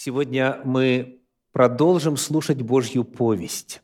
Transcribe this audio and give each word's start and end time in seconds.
Сегодня 0.00 0.60
мы 0.62 1.22
продолжим 1.50 2.16
слушать 2.16 2.62
Божью 2.62 3.02
повесть. 3.02 3.82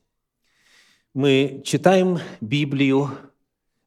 Мы 1.12 1.60
читаем 1.64 2.21
Библию, 2.40 3.10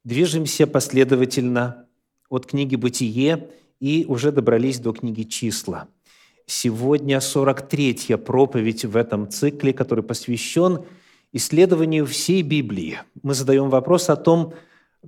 движемся 0.04 0.68
последовательно 0.68 1.88
от 2.28 2.46
книги 2.46 2.76
«Бытие» 2.76 3.50
и 3.79 4.04
уже 4.10 4.34
добрались 4.34 4.79
до 4.79 4.92
книги 4.92 5.24
«Числа». 5.24 5.88
Сегодня 6.46 7.20
43-я 7.20 8.18
проповедь 8.18 8.84
в 8.84 8.98
этом 8.98 9.30
цикле, 9.30 9.71
который 9.71 10.04
посвящен 10.04 10.84
исследованию 11.32 12.05
всей 12.05 12.41
Библии. 12.41 13.00
Мы 13.23 13.36
задаем 13.36 13.70
вопрос 13.70 14.09
о 14.09 14.18
том, 14.18 14.54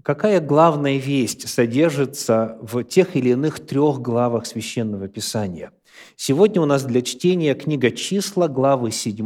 какая 0.03 0.39
главная 0.39 0.95
весть 0.95 1.49
содержится 1.49 2.57
в 2.61 2.81
тех 2.85 3.17
или 3.17 3.31
иных 3.31 3.59
трех 3.59 3.99
главах 3.99 4.45
Священного 4.45 5.09
Писания– 5.09 5.73
Сегодня 6.15 6.61
у 6.61 6.65
нас 6.65 6.83
для 6.83 7.01
чтения 7.01 7.55
книга 7.55 7.91
«Числа», 7.91 8.47
главы 8.47 8.91
7, 8.91 9.21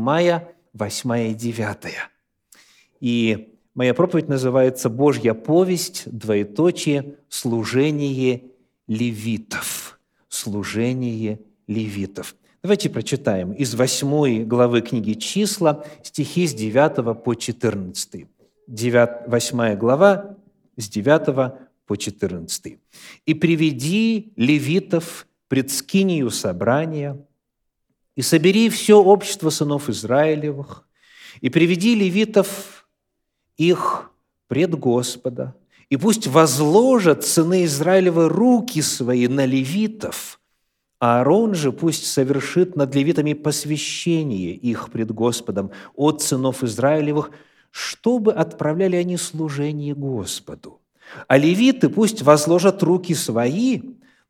8 0.74 1.32
и 1.32 1.34
9. 1.34 1.78
И 3.00 3.56
моя 3.74 3.94
проповедь 3.94 4.30
называется 4.30 4.90
«Божья 4.90 5.34
повесть, 5.34 6.04
двоеточие, 6.06 7.16
служение 7.30 8.44
левитов». 8.88 10.00
Служение 10.30 11.40
левитов. 11.68 12.36
Давайте 12.64 12.90
прочитаем 12.90 13.52
из 13.52 13.76
8 13.76 14.46
главы 14.46 14.82
книги 14.82 15.14
«Числа» 15.14 15.86
стихи 16.02 16.48
с 16.48 16.54
9 16.54 17.22
по 17.24 17.36
14. 17.36 18.26
9, 18.68 19.10
8 19.28 19.76
глава 19.76 20.38
с 20.78 20.88
9 20.88 21.54
по 21.86 21.98
14. 21.98 22.78
«И 23.26 23.34
приведи 23.34 24.32
левитов 24.38 25.28
пред 25.54 25.70
скинию 25.70 26.32
собрания, 26.32 27.16
и 28.16 28.24
собери 28.24 28.72
все 28.72 28.98
общество 28.98 29.52
сынов 29.52 29.88
Израилевых, 29.88 30.84
и 31.42 31.50
приведи 31.50 31.94
левитов 31.94 32.88
их 33.56 34.10
пред 34.48 34.74
Господа, 34.74 35.54
и 35.90 35.98
пусть 35.98 36.26
возложат 36.26 37.24
сыны 37.24 37.66
Израилевы 37.66 38.30
руки 38.30 38.82
свои 38.82 39.28
на 39.28 39.46
левитов, 39.46 40.40
а 41.00 41.20
Аарон 41.20 41.54
же 41.54 41.72
пусть 41.72 42.08
совершит 42.08 42.76
над 42.76 42.96
левитами 42.96 43.34
посвящение 43.34 44.56
их 44.56 44.90
пред 44.90 45.12
Господом 45.12 45.70
от 45.96 46.24
сынов 46.24 46.64
Израилевых, 46.64 47.30
чтобы 47.70 48.34
отправляли 48.34 48.96
они 48.96 49.18
служение 49.18 49.94
Господу. 49.94 50.82
А 51.28 51.38
левиты 51.38 51.90
пусть 51.90 52.24
возложат 52.24 52.82
руки 52.82 53.14
свои 53.14 53.82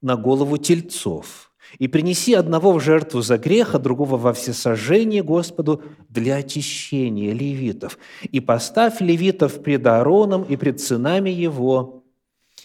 на 0.03 0.15
голову 0.15 0.57
тельцов, 0.57 1.51
и 1.79 1.87
принеси 1.87 2.33
одного 2.33 2.73
в 2.73 2.79
жертву 2.79 3.21
за 3.21 3.37
грех, 3.37 3.73
а 3.73 3.79
другого 3.79 4.17
во 4.17 4.33
всесожжение 4.33 5.23
Господу 5.23 5.81
для 6.09 6.35
очищения 6.35 7.33
левитов. 7.33 7.97
И 8.21 8.39
поставь 8.39 9.01
левитов 9.01 9.63
пред 9.63 9.87
Аароном 9.87 10.43
и 10.43 10.55
пред 10.55 10.79
сынами 10.79 11.29
его, 11.29 12.03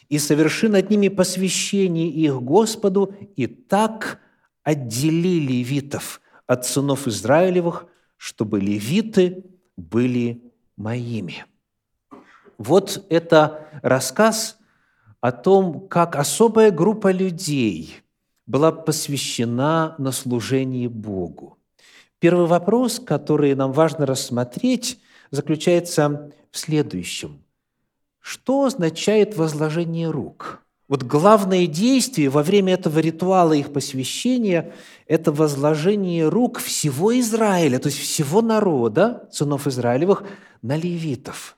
и 0.08 0.19
соверши 0.19 0.69
над 0.69 0.91
ними 0.91 1.08
посвящение 1.08 2.08
их 2.08 2.42
Господу, 2.42 3.14
и 3.36 3.47
так 3.47 4.20
отдели 4.62 5.39
левитов 5.39 6.20
от 6.47 6.67
сынов 6.67 7.06
Израилевых, 7.06 7.86
чтобы 8.17 8.61
левиты 8.61 9.45
были 9.77 10.42
моими». 10.77 11.47
Вот 12.58 13.06
это 13.08 13.69
рассказ 13.83 14.58
о 15.20 15.33
том, 15.33 15.88
как 15.88 16.16
особая 16.16 16.70
группа 16.70 17.11
людей 17.11 17.97
была 18.47 18.72
посвящена 18.72 19.94
на 19.98 20.12
служение 20.12 20.88
Богу. 20.88 21.58
Первый 22.19 22.47
вопрос, 22.47 23.00
который 23.00 23.55
нам 23.55 23.72
важно 23.72 24.06
рассмотреть, 24.06 24.98
заключается 25.30 26.33
в 26.50 26.58
следующем. 26.58 27.42
Что 28.20 28.64
означает 28.64 29.36
возложение 29.36 30.11
рук? 30.11 30.62
Вот 30.89 31.02
главное 31.02 31.67
действие 31.67 32.30
во 32.30 32.42
время 32.42 32.74
этого 32.74 32.98
ритуала 32.98 33.52
их 33.52 33.73
посвящения– 33.73 34.73
это 35.06 35.33
возложение 35.33 36.29
рук 36.29 36.58
всего 36.58 37.18
Израиля, 37.20 37.79
то 37.79 37.89
есть 37.89 37.98
всего 37.98 38.40
народа, 38.40 39.29
сынов 39.30 39.67
Израилевых, 39.67 40.24
на 40.62 40.77
левитов 40.77 41.58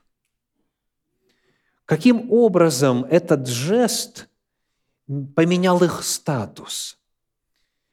Каким 1.91 2.31
образом 2.31 3.03
этот 3.03 3.47
жест 3.47 4.29
поменял 5.35 5.83
их 5.83 6.03
статус? 6.03 6.97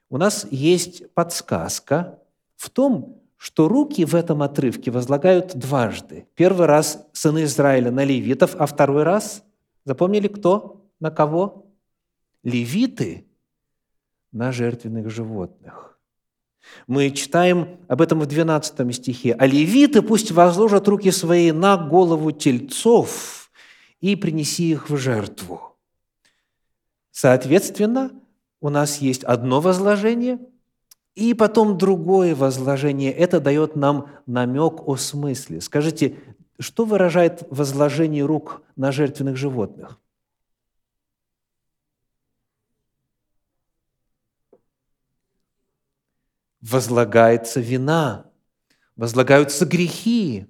У 0.08 0.18
нас 0.18 0.46
есть 0.52 1.12
подсказка 1.14 2.20
в 2.54 2.70
том, 2.70 3.20
что 3.36 3.66
руки 3.66 4.04
в 4.04 4.14
этом 4.14 4.42
отрывке 4.42 4.92
возлагают 4.92 5.56
дважды. 5.56 6.28
Первый 6.36 6.68
раз 6.68 7.08
сыны 7.12 7.42
Израиля 7.42 7.90
на 7.90 8.04
левитов, 8.04 8.54
а 8.56 8.66
второй 8.66 9.02
раз, 9.02 9.42
запомнили 9.84 10.28
кто? 10.28 10.86
На 11.00 11.10
кого? 11.10 11.66
Левиты 12.44 13.26
на 14.30 14.52
жертвенных 14.52 15.10
животных. 15.10 15.98
Мы 16.86 17.10
читаем 17.10 17.80
об 17.88 18.00
этом 18.00 18.20
в 18.20 18.26
12 18.26 18.94
стихе. 18.94 19.32
«А 19.32 19.44
левиты 19.44 20.02
пусть 20.02 20.30
возложат 20.30 20.86
руки 20.86 21.10
свои 21.10 21.50
на 21.50 21.76
голову 21.76 22.30
тельцов, 22.30 23.37
и 24.00 24.16
принеси 24.16 24.70
их 24.70 24.90
в 24.90 24.96
жертву. 24.96 25.76
Соответственно, 27.10 28.12
у 28.60 28.68
нас 28.68 28.98
есть 28.98 29.24
одно 29.24 29.60
возложение 29.60 30.38
и 31.14 31.34
потом 31.34 31.78
другое 31.78 32.34
возложение. 32.34 33.12
Это 33.12 33.40
дает 33.40 33.74
нам 33.74 34.10
намек 34.26 34.86
о 34.86 34.96
смысле. 34.96 35.60
Скажите, 35.60 36.18
что 36.60 36.84
выражает 36.84 37.42
возложение 37.50 38.24
рук 38.24 38.62
на 38.76 38.92
жертвенных 38.92 39.36
животных? 39.36 39.98
Возлагается 46.60 47.60
вина, 47.60 48.30
возлагаются 48.96 49.64
грехи, 49.64 50.46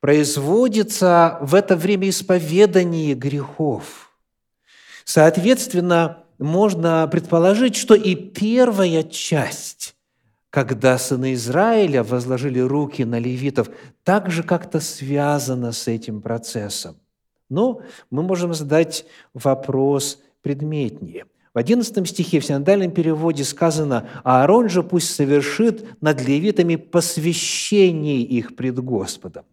производится 0.00 1.38
в 1.40 1.54
это 1.54 1.76
время 1.76 2.08
исповедание 2.08 3.14
грехов. 3.14 4.12
Соответственно, 5.04 6.24
можно 6.38 7.08
предположить, 7.10 7.76
что 7.76 7.94
и 7.94 8.14
первая 8.14 9.02
часть, 9.02 9.94
когда 10.50 10.98
сыны 10.98 11.34
Израиля 11.34 12.02
возложили 12.02 12.60
руки 12.60 13.04
на 13.04 13.18
левитов, 13.18 13.70
также 14.04 14.42
как-то 14.42 14.80
связана 14.80 15.72
с 15.72 15.88
этим 15.88 16.20
процессом. 16.20 16.96
Но 17.48 17.82
мы 18.10 18.22
можем 18.22 18.54
задать 18.54 19.06
вопрос 19.32 20.20
предметнее. 20.42 21.26
В 21.54 21.58
11 21.58 22.06
стихе 22.06 22.40
в 22.40 22.44
синодальном 22.44 22.90
переводе 22.90 23.42
сказано 23.44 24.08
«Аарон 24.24 24.68
же 24.68 24.82
пусть 24.82 25.14
совершит 25.14 26.02
над 26.02 26.20
левитами 26.20 26.76
посвящение 26.76 28.20
их 28.20 28.56
пред 28.56 28.78
Господом». 28.80 29.44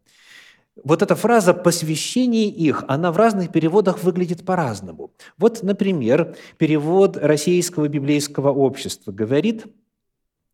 Вот 0.75 1.03
эта 1.03 1.15
фраза 1.15 1.53
«посвящение 1.53 2.47
их», 2.47 2.83
она 2.87 3.11
в 3.11 3.17
разных 3.17 3.51
переводах 3.51 4.03
выглядит 4.03 4.43
по-разному. 4.43 5.11
Вот, 5.37 5.61
например, 5.61 6.35
перевод 6.57 7.15
Российского 7.15 7.87
библейского 7.87 8.51
общества 8.51 9.11
говорит 9.11 9.65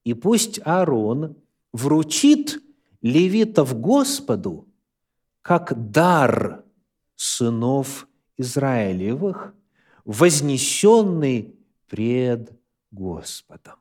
«И 0.04 0.14
пусть 0.14 0.60
Аарон 0.66 1.38
вручит 1.72 2.62
левитов 3.02 3.80
Господу, 3.80 4.68
как 5.42 5.92
дар 5.92 6.66
сынов 7.16 8.08
Израилевых, 8.38 9.54
вознесенный 10.04 11.56
пред 11.88 12.52
Господом». 12.92 13.76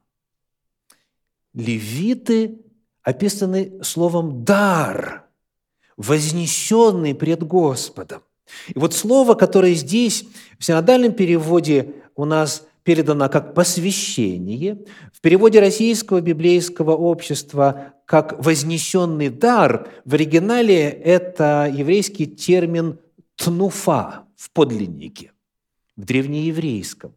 Левиты 1.52 2.60
описаны 3.02 3.82
словом 3.82 4.44
«дар», 4.44 5.27
вознесенный 5.98 7.14
пред 7.14 7.42
Господом. 7.42 8.22
И 8.68 8.78
вот 8.78 8.94
слово, 8.94 9.34
которое 9.34 9.74
здесь 9.74 10.24
в 10.58 10.64
синодальном 10.64 11.12
переводе 11.12 11.96
у 12.16 12.24
нас 12.24 12.64
передано 12.84 13.28
как 13.28 13.52
«посвящение», 13.54 14.78
в 15.12 15.20
переводе 15.20 15.60
Российского 15.60 16.22
библейского 16.22 16.92
общества 16.92 17.92
как 18.06 18.42
«вознесенный 18.42 19.28
дар», 19.28 19.90
в 20.06 20.14
оригинале 20.14 20.88
это 20.88 21.70
еврейский 21.70 22.26
термин 22.26 22.98
«тнуфа» 23.36 24.24
в 24.36 24.50
подлиннике, 24.52 25.32
в 25.96 26.06
древнееврейском. 26.06 27.12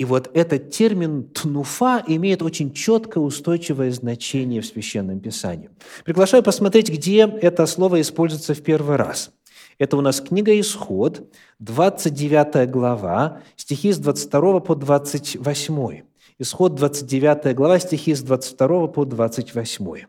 И 0.00 0.04
вот 0.06 0.30
этот 0.32 0.70
термин 0.70 1.24
«тнуфа» 1.24 2.02
имеет 2.06 2.40
очень 2.40 2.72
четкое 2.72 3.22
устойчивое 3.22 3.90
значение 3.90 4.62
в 4.62 4.66
Священном 4.66 5.20
Писании. 5.20 5.68
Приглашаю 6.06 6.42
посмотреть, 6.42 6.88
где 6.88 7.18
это 7.18 7.66
слово 7.66 8.00
используется 8.00 8.54
в 8.54 8.62
первый 8.62 8.96
раз. 8.96 9.30
Это 9.76 9.98
у 9.98 10.00
нас 10.00 10.22
книга 10.22 10.58
«Исход», 10.58 11.30
29 11.58 12.70
глава, 12.70 13.42
стихи 13.56 13.92
с 13.92 13.98
22 13.98 14.60
по 14.60 14.74
28. 14.74 16.02
Исход 16.38 16.74
29 16.76 17.54
глава, 17.54 17.78
стихи 17.78 18.14
с 18.14 18.22
22 18.22 18.86
по 18.86 19.04
28. 19.04 20.06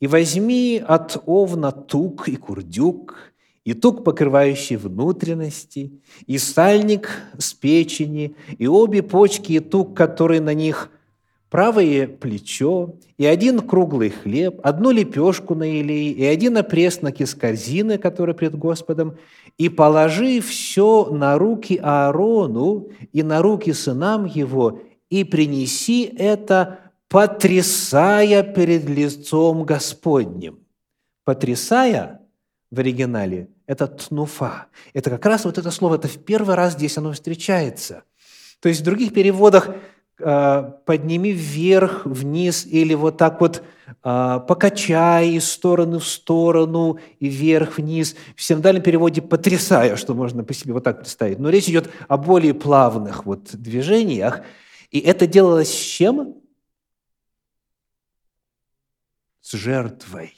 «И 0.00 0.06
возьми 0.06 0.82
от 0.82 1.22
овна 1.26 1.72
тук 1.72 2.26
и 2.26 2.36
курдюк, 2.36 3.34
и 3.70 3.74
тук, 3.74 4.02
покрывающий 4.02 4.74
внутренности, 4.74 5.92
и 6.26 6.38
сальник 6.38 7.08
с 7.38 7.54
печени, 7.54 8.34
и 8.58 8.66
обе 8.66 9.00
почки, 9.02 9.52
и 9.52 9.60
тук, 9.60 9.96
который 9.96 10.40
на 10.40 10.54
них– 10.54 10.90
правое 11.50 12.08
плечо, 12.08 12.94
и 13.16 13.26
один 13.26 13.60
круглый 13.60 14.10
хлеб, 14.10 14.60
одну 14.64 14.90
лепешку 14.90 15.54
на 15.54 15.64
елей, 15.64 16.10
и 16.12 16.24
один 16.24 16.56
опреснок 16.56 17.20
из 17.20 17.34
корзины, 17.36 17.96
который 17.98 18.34
пред 18.34 18.56
Господом, 18.56 19.16
и 19.56 19.68
положи 19.68 20.40
все 20.40 21.06
на 21.06 21.38
руки 21.38 21.78
Аарону 21.80 22.88
и 23.12 23.22
на 23.22 23.40
руки 23.40 23.72
сынам 23.72 24.24
его, 24.24 24.80
и 25.10 25.22
принеси 25.22 26.04
это, 26.16 26.78
потрясая 27.08 28.42
перед 28.42 28.88
лицом 28.88 29.64
Господним. 29.64 30.58
Потрясая 31.24 32.20
в 32.72 32.80
оригинале– 32.80 33.48
это 33.70 33.86
тнуфа. 33.86 34.66
Это 34.92 35.10
как 35.10 35.24
раз 35.26 35.44
вот 35.44 35.58
это 35.58 35.70
слово, 35.70 35.96
это 35.96 36.08
в 36.08 36.18
первый 36.18 36.54
раз 36.54 36.74
здесь 36.74 36.98
оно 36.98 37.12
встречается. 37.12 38.02
То 38.60 38.68
есть 38.68 38.80
в 38.80 38.84
других 38.84 39.14
переводах 39.14 39.70
Э, 40.22 40.72
подними 40.84 41.32
вверх, 41.32 42.04
вниз, 42.04 42.66
или 42.66 42.92
вот 42.92 43.16
так 43.16 43.40
вот 43.40 43.62
э, 44.04 44.40
покачай 44.46 45.30
из 45.30 45.50
стороны 45.50 45.98
в 45.98 46.06
сторону 46.06 46.98
и 47.20 47.28
вверх, 47.28 47.78
вниз. 47.78 48.14
В 48.36 48.42
синодальном 48.42 48.82
переводе 48.82 49.22
«потрясая», 49.22 49.96
что 49.96 50.14
можно 50.14 50.44
по 50.44 50.52
себе 50.52 50.74
вот 50.74 50.84
так 50.84 50.98
представить. 50.98 51.38
Но 51.38 51.48
речь 51.48 51.68
идет 51.68 51.90
о 52.06 52.18
более 52.18 52.52
плавных 52.52 53.24
вот 53.24 53.50
движениях. 53.54 54.42
И 54.90 55.00
это 55.00 55.26
делалось 55.26 55.72
с 55.72 55.80
чем? 55.80 56.34
С 59.40 59.52
жертвой. 59.52 60.34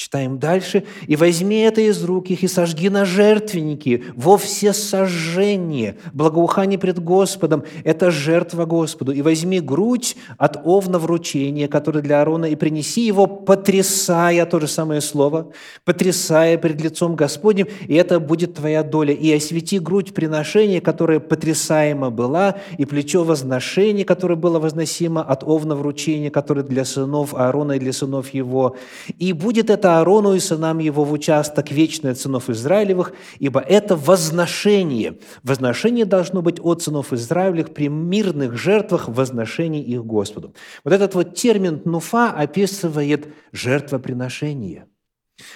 Читаем 0.00 0.38
дальше. 0.38 0.84
«И 1.08 1.14
возьми 1.14 1.58
это 1.58 1.82
из 1.82 2.02
рук 2.02 2.30
их, 2.30 2.42
и 2.42 2.48
сожги 2.48 2.88
на 2.88 3.04
жертвенники 3.04 4.04
во 4.16 4.38
все 4.38 4.72
сожжение, 4.72 5.98
благоухание 6.14 6.78
пред 6.78 7.04
Господом, 7.04 7.64
это 7.84 8.10
жертва 8.10 8.64
Господу. 8.64 9.12
И 9.12 9.20
возьми 9.20 9.60
грудь 9.60 10.16
от 10.38 10.58
овна 10.64 10.98
вручения, 10.98 11.68
который 11.68 12.00
для 12.00 12.20
Аарона, 12.20 12.46
и 12.46 12.56
принеси 12.56 13.02
его, 13.02 13.26
потрясая, 13.26 14.46
то 14.46 14.58
же 14.58 14.68
самое 14.68 15.02
слово, 15.02 15.52
потрясая 15.84 16.56
пред 16.56 16.80
лицом 16.80 17.14
Господним, 17.14 17.66
и 17.86 17.94
это 17.94 18.20
будет 18.20 18.54
твоя 18.54 18.82
доля. 18.82 19.12
И 19.12 19.30
освети 19.30 19.78
грудь 19.78 20.14
приношения, 20.14 20.80
которая 20.80 21.20
потрясаема 21.20 22.08
была, 22.08 22.56
и 22.78 22.86
плечо 22.86 23.22
возношения, 23.22 24.06
которое 24.06 24.36
было 24.36 24.60
возносимо 24.60 25.22
от 25.22 25.44
овна 25.44 25.76
вручения, 25.76 26.30
которое 26.30 26.62
для 26.62 26.86
сынов 26.86 27.34
Аарона 27.34 27.72
и 27.72 27.78
для 27.78 27.92
сынов 27.92 28.32
его. 28.32 28.76
И 29.18 29.34
будет 29.34 29.68
это 29.68 29.89
Аарону 29.98 30.34
и 30.34 30.40
сынам 30.40 30.78
его 30.78 31.04
в 31.04 31.12
участок 31.12 31.70
вечный 31.70 32.12
от 32.12 32.18
сынов 32.18 32.48
Израилевых, 32.50 33.12
ибо 33.38 33.60
это 33.60 33.96
возношение. 33.96 35.18
Возношение 35.42 36.04
должно 36.04 36.42
быть 36.42 36.60
от 36.60 36.82
сынов 36.82 37.12
Израилевых 37.12 37.74
при 37.74 37.88
мирных 37.88 38.56
жертвах 38.56 39.08
возношений 39.08 39.82
их 39.82 40.04
Господу. 40.04 40.54
Вот 40.84 40.92
этот 40.92 41.14
вот 41.14 41.34
термин 41.34 41.82
«нуфа» 41.84 42.30
описывает 42.30 43.28
жертвоприношение, 43.52 44.86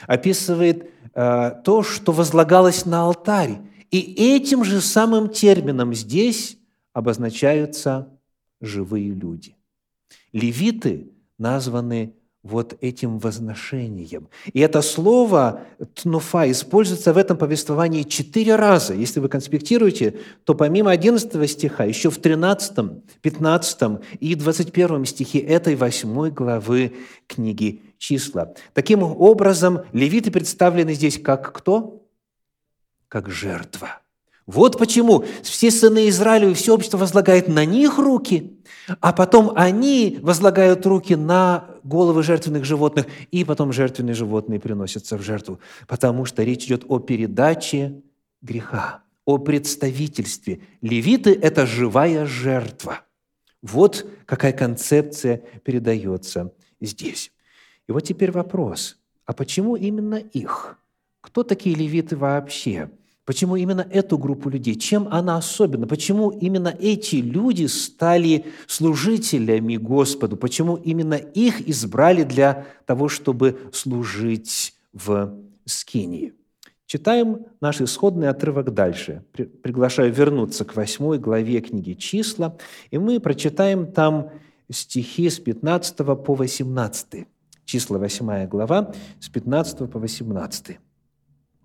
описывает 0.06 0.90
э, 1.14 1.50
то, 1.64 1.82
что 1.82 2.12
возлагалось 2.12 2.86
на 2.86 3.02
алтарь. 3.02 3.58
И 3.90 4.34
этим 4.34 4.64
же 4.64 4.80
самым 4.80 5.28
термином 5.28 5.94
здесь 5.94 6.58
обозначаются 6.92 8.08
живые 8.60 9.10
люди. 9.10 9.56
Левиты 10.32 11.12
названы 11.38 12.14
вот 12.44 12.76
этим 12.82 13.18
возношением. 13.18 14.28
И 14.52 14.60
это 14.60 14.82
слово 14.82 15.62
«тнуфа» 15.94 16.48
используется 16.50 17.14
в 17.14 17.16
этом 17.16 17.38
повествовании 17.38 18.02
четыре 18.02 18.54
раза. 18.56 18.92
Если 18.92 19.18
вы 19.18 19.30
конспектируете, 19.30 20.20
то 20.44 20.54
помимо 20.54 20.90
11 20.90 21.50
стиха, 21.50 21.84
еще 21.84 22.10
в 22.10 22.18
13, 22.18 23.02
15 23.22 23.80
и 24.20 24.34
21 24.34 25.04
стихе 25.06 25.38
этой 25.38 25.74
8 25.74 26.30
главы 26.30 26.92
книги 27.26 27.82
«Числа». 27.96 28.52
Таким 28.74 29.02
образом, 29.02 29.80
левиты 29.92 30.30
представлены 30.30 30.92
здесь 30.92 31.18
как 31.18 31.50
кто? 31.56 32.06
Как 33.08 33.30
жертва– 33.30 34.00
вот 34.46 34.78
почему 34.78 35.24
все 35.42 35.70
сыны 35.70 36.08
Израиля 36.08 36.50
и 36.50 36.54
все 36.54 36.74
общество 36.74 36.98
возлагает 36.98 37.48
на 37.48 37.64
них 37.64 37.98
руки, 37.98 38.60
а 39.00 39.14
потом 39.14 39.52
они 39.56 40.18
возлагают 40.20 40.84
руки 40.84 41.14
на 41.16 41.70
головы 41.82 42.22
жертвенных 42.22 42.64
животных, 42.64 43.06
и 43.30 43.42
потом 43.44 43.72
жертвенные 43.72 44.14
животные 44.14 44.60
приносятся 44.60 45.16
в 45.16 45.22
жертву, 45.22 45.60
потому 45.86 46.26
что 46.26 46.42
речь 46.42 46.66
идет 46.66 46.84
о 46.88 46.98
передаче 46.98 48.02
греха, 48.42 49.02
о 49.24 49.38
представительстве. 49.38 50.60
Левиты– 50.82 51.32
это 51.42 51.64
живая 51.64 52.26
жертва. 52.26 53.00
Вот 53.62 54.06
какая 54.26 54.52
концепция 54.52 55.38
передается 55.62 56.52
здесь. 56.82 57.32
И 57.88 57.92
вот 57.92 58.00
теперь 58.00 58.30
вопрос, 58.30 58.98
а 59.24 59.32
почему 59.32 59.74
именно 59.74 60.16
их? 60.16 60.76
Кто 61.22 61.44
такие 61.44 61.74
левиты 61.74 62.14
вообще?– 62.14 62.90
Почему 63.24 63.56
именно 63.56 63.86
эту 63.90 64.18
группу 64.18 64.50
людей? 64.50 64.74
Чем 64.74 65.08
она 65.10 65.38
особенна? 65.38 65.86
Почему 65.86 66.28
именно 66.28 66.68
эти 66.68 67.16
люди 67.16 67.64
стали 67.66 68.46
служителями 68.66 69.76
Господу? 69.76 70.36
Почему 70.36 70.76
именно 70.76 71.14
их 71.14 71.66
избрали 71.66 72.24
для 72.24 72.66
того, 72.84 73.08
чтобы 73.08 73.58
служить 73.72 74.74
в 74.92 75.34
Скинии? 75.64 76.34
Читаем 76.84 77.46
наш 77.62 77.80
исходный 77.80 78.28
отрывок 78.28 78.74
дальше. 78.74 79.24
Приглашаю 79.32 80.12
вернуться 80.12 80.66
к 80.66 80.76
восьмой 80.76 81.18
главе 81.18 81.60
книги 81.62 81.94
«Числа», 81.94 82.58
и 82.90 82.98
мы 82.98 83.20
прочитаем 83.20 83.90
там 83.90 84.30
стихи 84.70 85.30
с 85.30 85.40
15 85.40 85.96
по 85.96 86.34
18. 86.34 87.26
Числа 87.64 87.98
8 87.98 88.46
глава, 88.48 88.92
с 89.18 89.30
15 89.30 89.90
по 89.90 89.98
18. 89.98 90.78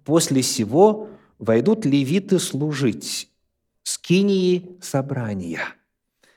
«После 0.06 0.42
сего 0.42 1.10
войдут 1.40 1.86
левиты 1.86 2.38
служить 2.38 3.30
скинии 3.84 4.78
собрания, 4.82 5.62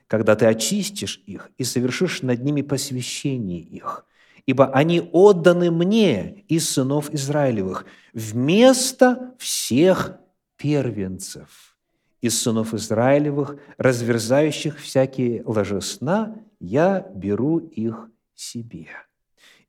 когда 0.07 0.37
ты 0.37 0.47
очистишь 0.47 1.23
их 1.27 1.51
и 1.59 1.65
совершишь 1.65 2.23
над 2.23 2.43
ними 2.43 2.63
посвящение 2.63 3.61
их, 3.61 4.07
ибо 4.47 4.73
они 4.73 5.01
отданы 5.13 5.71
мне 5.71 6.45
из 6.49 6.71
сынов 6.71 7.13
Израилевых 7.13 7.85
вместо 8.15 9.35
всех 9.39 10.19
первенцев 10.57 11.77
из 12.21 12.41
сынов 12.41 12.73
Израилевых, 12.73 13.57
разверзающих 13.79 14.81
всякие 14.81 15.43
ложесна, 15.45 16.37
я 16.61 17.07
беру 17.15 17.59
их 17.59 18.09
себе». 18.35 18.87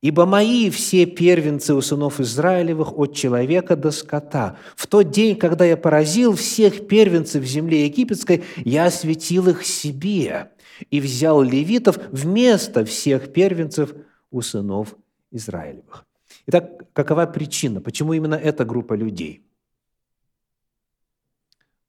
Ибо 0.02 0.26
мои 0.26 0.70
все 0.70 1.06
первенцы 1.06 1.74
у 1.74 1.80
сынов 1.80 2.20
Израилевых 2.20 2.98
от 2.98 3.16
человека 3.16 3.78
до 3.78 3.90
скота. 3.92 4.58
В 4.76 4.86
тот 4.86 5.12
день, 5.12 5.38
когда 5.38 5.64
я 5.64 5.78
поразил 5.78 6.36
всех 6.36 6.88
первенцев 6.88 7.42
в 7.42 7.48
земле 7.48 7.86
египетской, 7.86 8.44
я 8.58 8.88
осветил 8.88 9.48
их 9.48 9.66
себе 9.66 10.52
и 10.90 11.00
взял 11.00 11.42
левитов 11.42 12.00
вместо 12.12 12.84
всех 12.84 13.32
первенцев 13.32 13.94
у 14.30 14.42
сынов 14.42 14.94
Израилевых. 15.32 16.06
Итак, 16.48 16.84
какова 16.92 17.26
причина? 17.26 17.80
Почему 17.80 18.12
именно 18.12 18.36
эта 18.36 18.66
группа 18.66 18.96
людей? 18.96 19.46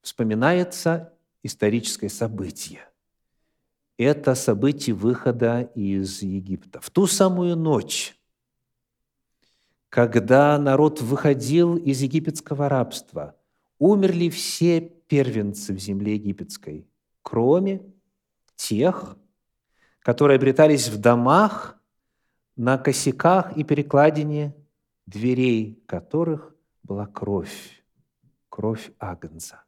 Вспоминается 0.03 1.13
историческое 1.43 2.11
событие– 2.11 2.89
это 3.97 4.35
событие 4.35 4.95
выхода 4.95 5.63
из 5.75 6.23
Египта. 6.23 6.81
В 6.81 6.91
ту 6.91 7.07
самую 7.07 7.57
ночь, 7.57 8.19
когда 9.89 10.59
народ 10.59 11.01
выходил 11.01 11.77
из 11.77 12.01
египетского 12.03 12.69
рабства, 12.69 13.37
умерли 13.79 14.29
все 14.29 14.81
первенцы 14.81 15.73
в 15.73 15.79
земле 15.79 16.15
египетской, 16.15 16.89
кроме 17.23 17.83
тех, 18.57 19.17
которые 20.01 20.37
обретались 20.37 20.89
в 20.89 21.01
домах, 21.01 21.79
на 22.57 22.79
косяках 22.79 23.57
и 23.57 23.65
перекладине 23.65 24.55
дверей 25.07 25.83
которых 25.87 26.55
была 26.83 27.07
кровь, 27.07 27.85
кровь 28.49 28.93
Агнца. 28.99 29.65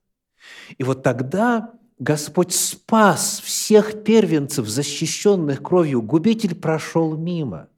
И 0.79 0.85
вот 0.85 1.03
тогда 1.03 1.75
Господь 1.99 2.55
спас 2.55 3.41
всех 3.43 4.05
первенцев, 4.05 4.69
защищенных 4.69 5.63
кровью. 5.63 6.03
Губитель 6.03 6.55
прошел 6.55 7.17
мимо. 7.17 7.69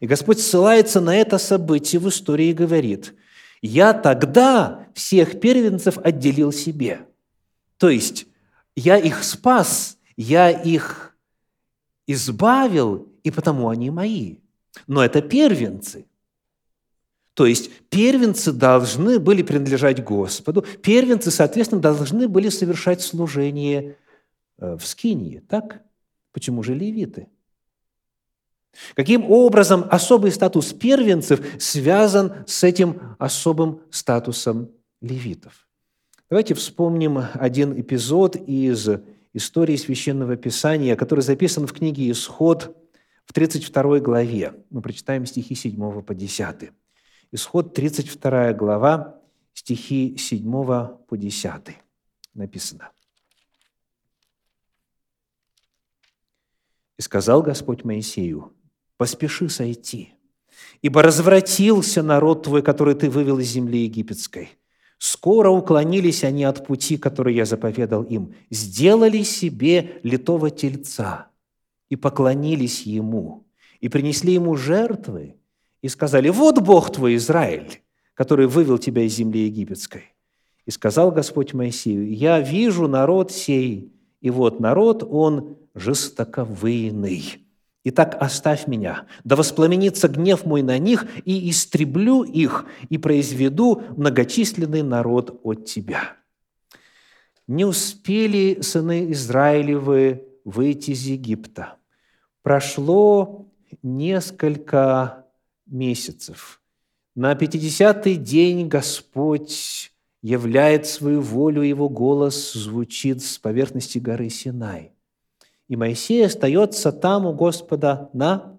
И 0.00 0.06
Господь 0.06 0.40
ссылается 0.40 1.00
на 1.00 1.14
это 1.14 1.38
событие 1.38 2.00
в 2.00 2.08
истории 2.08 2.48
и 2.48 2.54
говорит, 2.54 3.14
«Я 3.60 3.92
тогда 3.92 4.86
всех 4.94 5.40
первенцев 5.40 5.98
отделил 5.98 6.52
себе». 6.52 7.06
То 7.76 7.90
есть, 7.90 8.26
я 8.74 8.96
их 8.96 9.22
спас, 9.22 9.98
я 10.16 10.50
их 10.50 11.14
избавил, 12.06 13.08
и 13.22 13.30
потому 13.30 13.68
они 13.68 13.90
мои. 13.90 14.38
Но 14.86 15.04
это 15.04 15.20
первенцы. 15.20 16.06
То 17.36 17.44
есть 17.44 17.70
первенцы 17.90 18.50
должны 18.50 19.18
были 19.18 19.42
принадлежать 19.42 20.02
Господу, 20.02 20.64
первенцы, 20.82 21.30
соответственно, 21.30 21.82
должны 21.82 22.28
были 22.28 22.48
совершать 22.48 23.02
служение 23.02 23.96
э, 24.56 24.78
в 24.78 24.86
Скинии. 24.86 25.40
Так? 25.46 25.82
Почему 26.32 26.62
же 26.62 26.74
левиты? 26.74 27.28
Каким 28.94 29.30
образом 29.30 29.84
особый 29.90 30.32
статус 30.32 30.72
первенцев 30.72 31.40
связан 31.58 32.32
с 32.46 32.64
этим 32.64 33.16
особым 33.18 33.82
статусом 33.90 34.70
левитов? 35.02 35.68
Давайте 36.30 36.54
вспомним 36.54 37.18
один 37.34 37.78
эпизод 37.78 38.36
из 38.36 38.88
истории 39.34 39.76
Священного 39.76 40.36
Писания, 40.36 40.96
который 40.96 41.20
записан 41.20 41.66
в 41.66 41.74
книге 41.74 42.10
«Исход» 42.10 42.74
в 43.26 43.34
32 43.34 44.00
главе. 44.00 44.54
Мы 44.70 44.80
прочитаем 44.80 45.26
стихи 45.26 45.54
7 45.54 46.00
по 46.00 46.14
10. 46.14 46.72
Исход 47.36 47.74
32 47.74 48.54
глава, 48.54 49.20
стихи 49.52 50.16
7 50.16 50.50
по 51.06 51.16
10. 51.18 51.52
Написано. 52.32 52.90
«И 56.98 57.02
сказал 57.02 57.42
Господь 57.42 57.84
Моисею, 57.84 58.54
поспеши 58.96 59.50
сойти, 59.50 60.14
ибо 60.80 61.02
развратился 61.02 62.02
народ 62.02 62.44
твой, 62.44 62.62
который 62.62 62.94
ты 62.94 63.10
вывел 63.10 63.38
из 63.38 63.48
земли 63.48 63.80
египетской. 63.80 64.56
Скоро 64.96 65.50
уклонились 65.50 66.24
они 66.24 66.44
от 66.44 66.66
пути, 66.66 66.96
который 66.96 67.34
я 67.34 67.44
заповедал 67.44 68.02
им, 68.04 68.34
сделали 68.48 69.22
себе 69.24 70.00
литого 70.02 70.50
тельца 70.50 71.28
и 71.90 71.96
поклонились 71.96 72.86
ему, 72.86 73.46
и 73.80 73.90
принесли 73.90 74.32
ему 74.32 74.56
жертвы, 74.56 75.36
и 75.86 75.88
сказали, 75.88 76.30
«Вот 76.30 76.60
Бог 76.60 76.90
твой, 76.90 77.14
Израиль, 77.14 77.80
который 78.14 78.48
вывел 78.48 78.76
тебя 78.76 79.02
из 79.02 79.14
земли 79.14 79.46
египетской». 79.46 80.16
И 80.64 80.72
сказал 80.72 81.12
Господь 81.12 81.54
Моисею, 81.54 82.12
«Я 82.12 82.40
вижу 82.40 82.88
народ 82.88 83.30
сей, 83.30 83.92
и 84.20 84.30
вот 84.30 84.58
народ, 84.58 85.04
он 85.08 85.58
жестоковыйный. 85.76 87.46
Итак, 87.84 88.16
оставь 88.18 88.66
меня, 88.66 89.06
да 89.22 89.36
воспламенится 89.36 90.08
гнев 90.08 90.44
мой 90.44 90.62
на 90.62 90.76
них, 90.78 91.06
и 91.24 91.48
истреблю 91.50 92.24
их, 92.24 92.66
и 92.88 92.98
произведу 92.98 93.84
многочисленный 93.96 94.82
народ 94.82 95.40
от 95.44 95.66
тебя». 95.66 96.16
Не 97.46 97.64
успели 97.64 98.60
сыны 98.60 99.12
Израилевы 99.12 100.26
выйти 100.44 100.90
из 100.90 101.06
Египта. 101.06 101.76
Прошло 102.42 103.46
несколько 103.84 105.25
месяцев. 105.66 106.60
На 107.14 107.34
50-й 107.34 108.16
день 108.16 108.68
Господь 108.68 109.92
являет 110.22 110.86
свою 110.86 111.20
волю, 111.20 111.62
его 111.62 111.88
голос 111.88 112.52
звучит 112.52 113.22
с 113.22 113.38
поверхности 113.38 113.98
горы 113.98 114.28
Синай. 114.28 114.92
И 115.68 115.76
Моисей 115.76 116.26
остается 116.26 116.92
там 116.92 117.26
у 117.26 117.32
Господа 117.32 118.10
на 118.12 118.58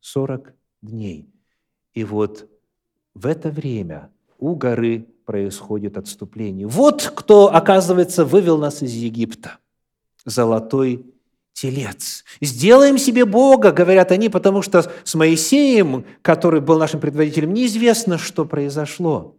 40 0.00 0.52
дней. 0.80 1.28
И 1.94 2.04
вот 2.04 2.48
в 3.14 3.26
это 3.26 3.50
время 3.50 4.10
у 4.38 4.54
горы 4.54 5.06
происходит 5.24 5.96
отступление. 5.96 6.66
Вот 6.66 7.12
кто, 7.14 7.54
оказывается, 7.54 8.24
вывел 8.24 8.58
нас 8.58 8.82
из 8.82 8.92
Египта. 8.92 9.58
Золотой 10.24 11.11
телец. 11.52 12.24
«Сделаем 12.40 12.98
себе 12.98 13.24
Бога», 13.24 13.72
говорят 13.72 14.12
они, 14.12 14.28
потому 14.28 14.62
что 14.62 14.90
с 15.04 15.14
Моисеем, 15.14 16.04
который 16.22 16.60
был 16.60 16.78
нашим 16.78 17.00
предводителем, 17.00 17.52
неизвестно, 17.52 18.18
что 18.18 18.44
произошло. 18.44 19.36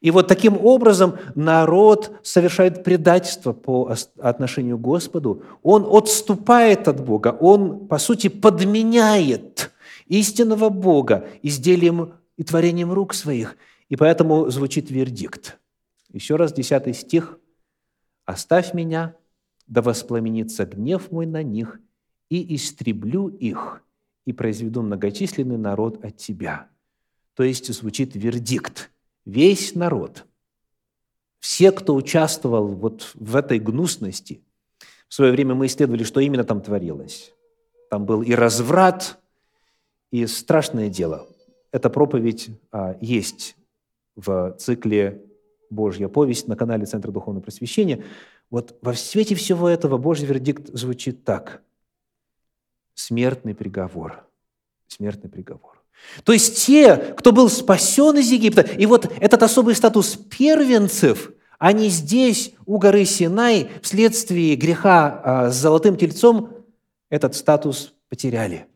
И 0.00 0.10
вот 0.10 0.28
таким 0.28 0.58
образом 0.62 1.16
народ 1.34 2.12
совершает 2.22 2.84
предательство 2.84 3.54
по 3.54 3.94
отношению 4.20 4.76
к 4.76 4.82
Господу. 4.82 5.42
Он 5.62 5.86
отступает 5.90 6.88
от 6.88 7.02
Бога, 7.02 7.34
он, 7.40 7.88
по 7.88 7.96
сути, 7.98 8.28
подменяет 8.28 9.70
истинного 10.06 10.68
Бога 10.68 11.26
изделием 11.42 12.12
и 12.36 12.44
творением 12.44 12.92
рук 12.92 13.14
своих. 13.14 13.56
И 13.88 13.96
поэтому 13.96 14.50
звучит 14.50 14.90
вердикт. 14.90 15.58
Еще 16.12 16.36
раз, 16.36 16.52
10 16.52 16.94
стих. 16.94 17.38
«Оставь 18.26 18.74
меня, 18.74 19.14
да 19.66 19.82
воспламенится 19.82 20.64
гнев 20.64 21.10
мой 21.10 21.26
на 21.26 21.42
них, 21.42 21.80
и 22.28 22.54
истреблю 22.54 23.28
их, 23.28 23.82
и 24.24 24.32
произведу 24.32 24.82
многочисленный 24.82 25.58
народ 25.58 26.04
от 26.04 26.16
тебя». 26.16 26.68
То 27.34 27.42
есть 27.42 27.72
звучит 27.72 28.14
вердикт. 28.14 28.90
Весь 29.24 29.74
народ, 29.74 30.26
все, 31.40 31.72
кто 31.72 31.94
участвовал 31.94 32.68
вот 32.68 33.10
в 33.14 33.36
этой 33.36 33.58
гнусности, 33.58 34.42
в 35.08 35.14
свое 35.14 35.32
время 35.32 35.54
мы 35.54 35.66
исследовали, 35.66 36.04
что 36.04 36.20
именно 36.20 36.44
там 36.44 36.60
творилось. 36.60 37.32
Там 37.90 38.04
был 38.04 38.22
и 38.22 38.32
разврат, 38.32 39.18
и 40.10 40.26
страшное 40.26 40.88
дело. 40.88 41.26
Эта 41.72 41.90
проповедь 41.90 42.50
а, 42.70 42.96
есть 43.00 43.56
в 44.16 44.56
цикле 44.58 45.22
«Божья 45.70 46.08
повесть» 46.08 46.48
на 46.48 46.56
канале 46.56 46.86
Центра 46.86 47.10
Духовного 47.10 47.42
Просвещения– 47.42 48.04
вот 48.50 48.76
во 48.82 48.94
свете 48.94 49.34
всего 49.34 49.68
этого 49.68 49.98
Божий 49.98 50.26
вердикт 50.26 50.68
звучит 50.72 51.24
так. 51.24 51.62
Смертный 52.94 53.54
приговор. 53.54 54.26
Смертный 54.86 55.30
приговор. 55.30 55.82
То 56.24 56.32
есть 56.32 56.64
те, 56.64 56.96
кто 56.96 57.32
был 57.32 57.48
спасен 57.48 58.16
из 58.18 58.30
Египта, 58.30 58.60
и 58.62 58.86
вот 58.86 59.10
этот 59.20 59.42
особый 59.42 59.74
статус 59.74 60.16
первенцев, 60.16 61.32
они 61.58 61.88
здесь, 61.88 62.52
у 62.66 62.78
горы 62.78 63.04
Синай, 63.04 63.70
вследствие 63.82 64.56
греха 64.56 65.20
а, 65.24 65.50
с 65.50 65.56
золотым 65.56 65.96
тельцом, 65.96 66.64
этот 67.08 67.34
статус 67.34 67.94
потеряли– 68.08 68.66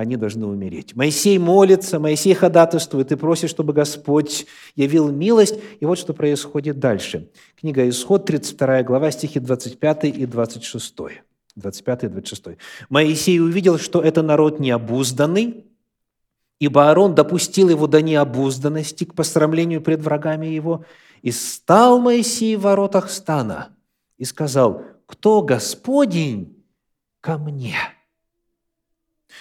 они 0.00 0.16
должны 0.16 0.46
умереть. 0.46 0.96
Моисей 0.96 1.38
молится, 1.38 2.00
Моисей 2.00 2.34
ходатайствует 2.34 3.12
и 3.12 3.16
просит, 3.16 3.50
чтобы 3.50 3.72
Господь 3.72 4.46
явил 4.74 5.10
милость. 5.10 5.56
И 5.78 5.86
вот 5.86 5.98
что 5.98 6.14
происходит 6.14 6.78
дальше. 6.78 7.28
Книга 7.58 7.88
Исход, 7.88 8.24
32 8.24 8.82
глава, 8.82 9.10
стихи 9.10 9.38
25 9.38 10.04
и 10.04 10.26
26. 10.26 10.94
25 11.56 12.04
и 12.04 12.08
26. 12.08 12.44
«Моисей 12.88 13.40
увидел, 13.40 13.78
что 13.78 14.00
это 14.00 14.22
народ 14.22 14.60
необузданный, 14.60 15.66
ибо 16.58 16.88
Аарон 16.88 17.14
допустил 17.14 17.68
его 17.68 17.86
до 17.86 18.02
необузданности 18.02 19.04
к 19.04 19.14
посрамлению 19.14 19.82
пред 19.82 20.00
врагами 20.00 20.46
его, 20.46 20.84
и 21.22 21.30
стал 21.30 22.00
Моисей 22.00 22.56
в 22.56 22.62
воротах 22.62 23.10
стана 23.10 23.76
и 24.16 24.24
сказал, 24.24 24.82
«Кто 25.06 25.42
Господень 25.42 26.64
ко 27.20 27.36
мне?» 27.36 27.76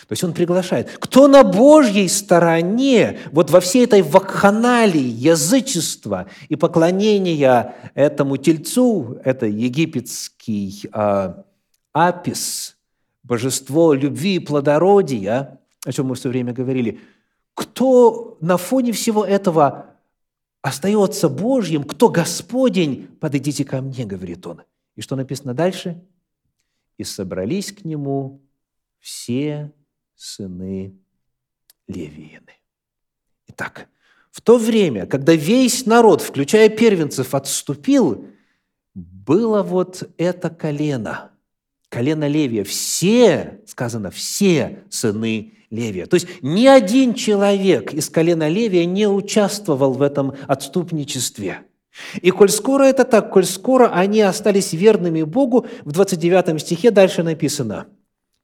То 0.08 0.14
есть 0.14 0.24
он 0.24 0.34
приглашает. 0.34 0.98
Кто 1.00 1.28
на 1.28 1.44
Божьей 1.44 2.08
стороне, 2.08 3.20
вот 3.32 3.50
во 3.52 3.60
всей 3.60 3.86
этой 3.86 4.02
вакханалии 4.02 5.00
язычества 5.00 6.28
и 6.48 6.56
поклонения 6.56 7.76
этому 7.96 8.38
тельцу, 8.38 9.20
это 9.24 9.46
египетский 9.46 10.90
э, 10.92 11.34
апис, 11.94 12.78
божество 13.24 13.94
любви 13.94 14.36
и 14.36 14.40
плодородия, 14.40 15.60
о 15.86 15.92
чем 15.92 16.08
мы 16.08 16.16
все 16.16 16.30
время 16.30 16.54
говорили, 16.54 17.00
кто 17.54 18.38
на 18.42 18.58
фоне 18.58 18.92
всего 18.92 19.26
этого 19.26 19.88
остается 20.62 21.30
Божьим, 21.30 21.84
кто 21.84 22.10
Господень, 22.10 23.08
подойдите 23.20 23.66
ко 23.66 23.82
мне, 23.82 24.06
говорит 24.06 24.46
он. 24.48 24.62
И 24.96 25.02
что 25.02 25.16
написано 25.16 25.54
дальше? 25.54 26.02
И 26.98 27.04
собрались 27.04 27.72
к 27.72 27.86
нему 27.86 28.42
все 29.00 29.72
сыны 30.20 30.94
Левиины. 31.88 32.54
Итак, 33.48 33.88
в 34.32 34.42
то 34.42 34.58
время, 34.58 35.06
когда 35.06 35.34
весь 35.34 35.86
народ, 35.86 36.22
включая 36.22 36.70
первенцев, 36.70 37.34
отступил, 37.34 38.26
было 38.94 39.64
вот 39.64 40.10
это 40.18 40.50
колено, 40.50 41.32
колено 41.88 42.28
Левия. 42.28 42.66
Все, 42.66 43.62
сказано, 43.66 44.12
все 44.12 44.84
сыны 44.90 45.54
Левия. 45.70 46.06
То 46.06 46.16
есть 46.16 46.28
ни 46.42 46.68
один 46.68 47.14
человек 47.14 47.94
из 47.94 48.10
колена 48.10 48.50
Левия 48.50 48.86
не 48.86 49.08
участвовал 49.08 49.94
в 49.94 50.02
этом 50.02 50.36
отступничестве. 50.48 51.62
И 52.22 52.32
коль 52.32 52.50
скоро 52.50 52.84
это 52.84 53.06
так, 53.06 53.32
коль 53.32 53.46
скоро 53.46 53.88
они 53.88 54.22
остались 54.22 54.74
верными 54.74 55.24
Богу, 55.24 55.66
в 55.86 55.92
29 55.94 56.62
стихе 56.62 56.92
дальше 56.92 57.24
написано– 57.24 57.88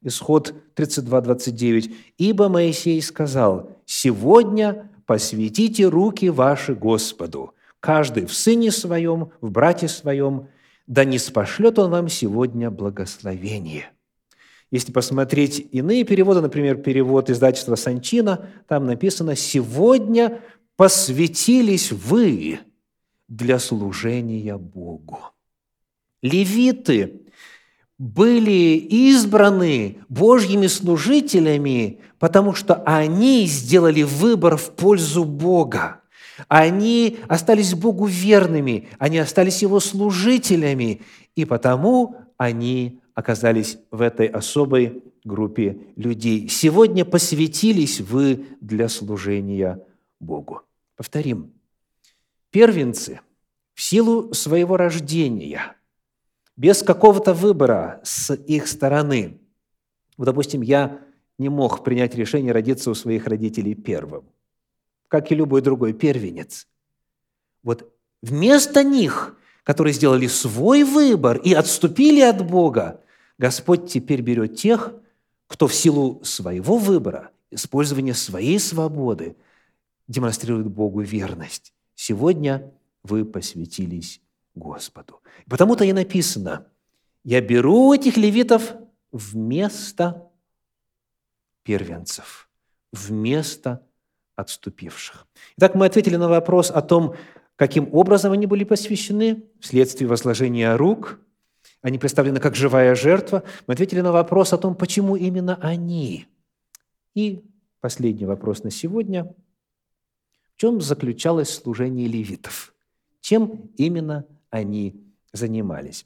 Исход 0.05 0.53
32, 0.75 1.21
29. 1.21 1.95
«Ибо 2.19 2.47
Моисей 2.47 3.01
сказал, 3.01 3.71
«Сегодня 3.85 4.91
посвятите 5.07 5.85
руки 5.87 6.29
ваши 6.29 6.75
Господу, 6.75 7.55
каждый 7.79 8.27
в 8.27 8.33
сыне 8.33 8.71
своем, 8.71 9.31
в 9.41 9.49
брате 9.49 9.87
своем, 9.87 10.47
да 10.85 11.05
не 11.05 11.17
спошлет 11.17 11.79
он 11.79 11.89
вам 11.89 12.07
сегодня 12.07 12.69
благословение». 12.69 13.91
Если 14.69 14.91
посмотреть 14.91 15.67
иные 15.71 16.03
переводы, 16.03 16.41
например, 16.41 16.77
перевод 16.77 17.31
издательства 17.31 17.73
Санчина, 17.73 18.47
там 18.67 18.85
написано 18.85 19.35
«Сегодня 19.35 20.39
посвятились 20.75 21.91
вы 21.91 22.59
для 23.27 23.57
служения 23.57 24.55
Богу». 24.57 25.19
Левиты 26.21 27.24
были 27.97 28.75
избраны 28.75 29.99
Божьими 30.09 30.67
служителями, 30.67 31.99
потому 32.19 32.53
что 32.53 32.75
они 32.85 33.45
сделали 33.45 34.03
выбор 34.03 34.57
в 34.57 34.71
пользу 34.71 35.23
Бога. 35.23 36.01
Они 36.49 37.19
остались 37.29 37.73
Богу 37.73 38.05
верными, 38.05 38.89
они 38.99 39.17
остались 39.19 39.61
Его 39.61 39.79
служителями, 39.79 41.01
и 41.35 41.45
потому 41.45 42.17
они 42.37 42.99
оказались 43.13 43.77
в 43.91 44.01
этой 44.01 44.27
особой 44.27 45.01
группе 45.23 45.79
людей. 45.95 46.49
Сегодня 46.49 47.05
посвятились 47.05 48.01
вы 48.01 48.45
для 48.59 48.89
служения 48.89 49.79
Богу. 50.19 50.61
Повторим. 50.97 51.53
Первенцы 52.51 53.21
в 53.73 53.81
силу 53.81 54.33
своего 54.33 54.77
рождения, 54.77 55.74
без 56.57 56.83
какого-то 56.83 57.33
выбора 57.33 57.99
с 58.03 58.33
их 58.33 58.67
стороны. 58.67 59.39
Вот, 60.17 60.25
допустим, 60.25 60.61
я 60.61 61.01
не 61.37 61.49
мог 61.49 61.83
принять 61.83 62.15
решение 62.15 62.53
родиться 62.53 62.89
у 62.89 62.93
своих 62.95 63.27
родителей 63.27 63.75
первым, 63.75 64.23
как 65.07 65.31
и 65.31 65.35
любой 65.35 65.61
другой 65.61 65.93
первенец. 65.93 66.67
Вот 67.63 67.91
вместо 68.21 68.83
них, 68.83 69.37
которые 69.63 69.93
сделали 69.93 70.27
свой 70.27 70.83
выбор 70.83 71.37
и 71.37 71.53
отступили 71.53 72.21
от 72.21 72.45
Бога, 72.45 73.01
Господь 73.37 73.91
теперь 73.91 74.21
берет 74.21 74.55
тех, 74.55 74.93
кто 75.47 75.67
в 75.67 75.73
силу 75.73 76.23
своего 76.23 76.77
выбора, 76.77 77.31
использования 77.51 78.13
своей 78.13 78.59
свободы 78.59 79.35
демонстрирует 80.07 80.67
Богу 80.67 81.01
верность. 81.01 81.73
Сегодня 81.95 82.71
вы 83.03 83.25
посвятились 83.25 84.21
Господу. 84.55 85.21
Потому-то 85.49 85.83
и 85.83 85.93
написано, 85.93 86.67
я 87.23 87.41
беру 87.41 87.93
этих 87.93 88.17
левитов 88.17 88.73
вместо 89.11 90.29
первенцев, 91.63 92.49
вместо 92.91 93.85
отступивших. 94.35 95.27
Итак, 95.57 95.75
мы 95.75 95.85
ответили 95.85 96.15
на 96.15 96.27
вопрос 96.27 96.71
о 96.71 96.81
том, 96.81 97.15
каким 97.55 97.93
образом 97.93 98.31
они 98.31 98.45
были 98.45 98.63
посвящены 98.63 99.43
вследствие 99.59 100.07
возложения 100.07 100.75
рук– 100.75 101.19
они 101.85 101.99
представлены 101.99 102.39
как 102.39 102.55
живая 102.55 102.95
жертва. 102.95 103.43
Мы 103.67 103.75
ответили 103.75 104.01
на 104.01 104.11
вопрос 104.11 104.53
о 104.53 104.57
том, 104.57 104.73
почему 104.73 105.15
именно 105.15 105.55
они. 105.61 106.25
И 107.13 107.43
последний 107.79 108.25
вопрос 108.25 108.63
на 108.63 108.71
сегодня. 108.71 109.25
В 110.55 110.57
чем 110.57 110.81
заключалось 110.81 111.51
служение 111.51 112.07
левитов? 112.07 112.73
Чем 113.21 113.69
именно 113.77 114.25
они 114.55 114.95
занимались? 115.33 116.05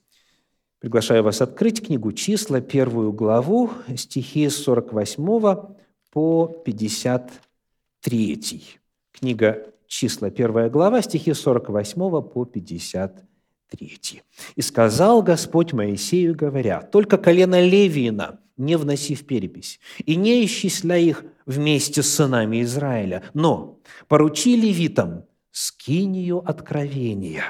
Приглашаю 0.80 1.24
вас 1.24 1.42
открыть 1.42 1.86
книгу 1.86 2.14
«Числа», 2.14 2.62
первую 2.62 3.12
главу, 3.12 3.70
стихи 3.96 4.48
с 4.50 4.56
48 4.58 5.76
по 6.12 6.48
53. 6.66 8.80
Книга 9.12 9.74
«Числа», 9.88 10.30
первая 10.30 10.70
глава, 10.70 11.02
стихи 11.02 11.34
с 11.34 11.40
48 11.40 12.22
по 12.22 12.46
53. 12.46 13.30
3. 13.70 14.22
«И 14.56 14.62
сказал 14.62 15.22
Господь 15.22 15.74
Моисею, 15.74 16.36
говоря, 16.36 16.82
«Только 16.82 17.18
колено 17.18 17.62
Левиина 17.62 18.40
не 18.58 18.78
вноси 18.78 19.16
в 19.16 19.26
перепись, 19.26 19.80
и 20.06 20.16
не 20.16 20.46
исчисляй 20.46 21.06
их 21.06 21.24
вместе 21.46 22.04
с 22.04 22.10
сынами 22.10 22.62
Израиля, 22.64 23.24
но 23.34 23.80
поручи 24.08 24.56
левитам 24.56 25.26
скинию 25.52 26.40
откровения» 26.40 27.44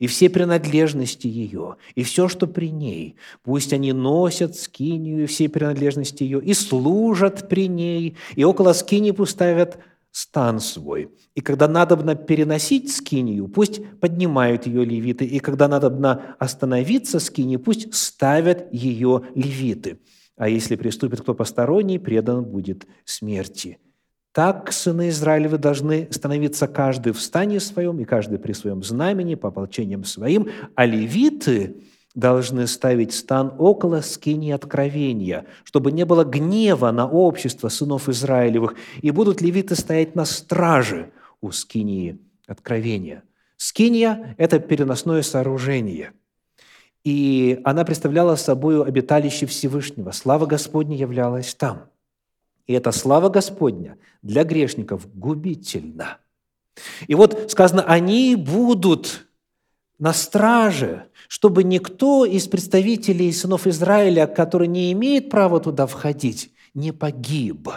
и 0.00 0.06
все 0.08 0.28
принадлежности 0.28 1.28
ее, 1.28 1.76
и 1.94 2.02
все, 2.02 2.26
что 2.26 2.48
при 2.48 2.70
ней. 2.70 3.14
Пусть 3.44 3.72
они 3.72 3.92
носят 3.92 4.56
скинию 4.56 5.22
и 5.22 5.26
все 5.26 5.48
принадлежности 5.48 6.24
ее, 6.24 6.42
и 6.42 6.54
служат 6.54 7.48
при 7.48 7.68
ней, 7.68 8.16
и 8.34 8.42
около 8.42 8.72
скинии 8.72 9.12
поставят 9.12 9.78
стан 10.10 10.58
свой. 10.58 11.10
И 11.36 11.40
когда 11.40 11.68
надобно 11.68 12.16
переносить 12.16 12.92
скинию, 12.92 13.46
пусть 13.46 13.80
поднимают 14.00 14.66
ее 14.66 14.84
левиты, 14.84 15.24
и 15.24 15.38
когда 15.38 15.68
надобно 15.68 16.34
остановиться 16.38 17.20
скинии, 17.20 17.56
пусть 17.56 17.94
ставят 17.94 18.72
ее 18.72 19.22
левиты. 19.34 20.00
А 20.36 20.48
если 20.48 20.76
приступит 20.76 21.20
кто 21.20 21.34
посторонний, 21.34 21.98
предан 21.98 22.44
будет 22.44 22.86
смерти. 23.04 23.78
Так, 24.32 24.72
сыны 24.72 25.08
Израилевы, 25.08 25.58
должны 25.58 26.08
становиться 26.12 26.68
каждый 26.68 27.12
в 27.12 27.20
стане 27.20 27.58
своем 27.60 27.98
и 28.00 28.04
каждый 28.04 28.38
при 28.38 28.52
своем 28.52 28.82
знамени, 28.82 29.34
по 29.34 29.48
ополчениям 29.48 30.04
своим, 30.04 30.48
а 30.74 30.86
левиты– 30.86 31.76
должны 32.14 32.66
ставить 32.66 33.14
стан 33.14 33.54
около 33.58 34.00
скини 34.00 34.50
откровения, 34.50 35.46
чтобы 35.64 35.92
не 35.92 36.04
было 36.04 36.24
гнева 36.24 36.90
на 36.90 37.08
общество 37.08 37.68
сынов 37.68 38.08
Израилевых, 38.08 38.74
и 39.00 39.10
будут 39.10 39.40
левиты 39.40 39.76
стоять 39.76 40.16
на 40.16 40.24
страже 40.24 41.12
у 41.40 41.52
скинии 41.52 42.18
откровения. 42.46 43.22
Скиния– 43.56 44.34
это 44.38 44.58
переносное 44.58 45.22
сооружение, 45.22 46.12
и 47.04 47.60
она 47.64 47.84
представляла 47.84 48.36
собой 48.36 48.82
обиталище 48.84 49.46
Всевышнего. 49.46 50.10
Слава 50.10 50.46
Господня 50.46 50.96
являлась 50.96 51.54
там. 51.54 51.89
И 52.70 52.72
эта 52.72 52.92
слава 52.92 53.30
Господня 53.30 53.98
для 54.22 54.44
грешников 54.44 55.12
губительна. 55.12 56.18
И 57.08 57.16
вот 57.16 57.50
сказано, 57.50 57.82
они 57.82 58.36
будут 58.36 59.26
на 59.98 60.12
страже, 60.12 61.06
чтобы 61.26 61.64
никто 61.64 62.24
из 62.24 62.46
представителей 62.46 63.32
сынов 63.32 63.66
Израиля, 63.66 64.28
который 64.28 64.68
не 64.68 64.92
имеет 64.92 65.30
права 65.30 65.58
туда 65.58 65.88
входить, 65.88 66.52
не 66.72 66.92
погиб. 66.92 67.70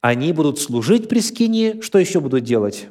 Они 0.00 0.32
будут 0.32 0.58
служить 0.58 1.10
при 1.10 1.20
скине, 1.20 1.82
что 1.82 1.98
еще 1.98 2.20
будут 2.20 2.44
делать? 2.44 2.88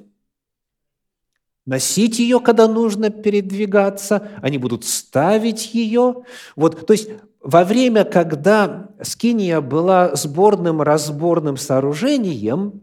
Носить 1.66 2.20
ее, 2.20 2.40
когда 2.40 2.68
нужно 2.68 3.10
передвигаться, 3.10 4.30
они 4.44 4.60
будут 4.60 4.86
ставить 4.86 5.74
ее. 5.74 6.26
Вот, 6.56 6.86
то 6.86 6.94
есть 6.94 7.10
во 7.48 7.64
время, 7.64 8.04
когда 8.04 8.90
скиния 9.02 9.62
была 9.62 10.16
сборным, 10.16 10.82
разборным 10.82 11.58
сооружением, 11.58 12.82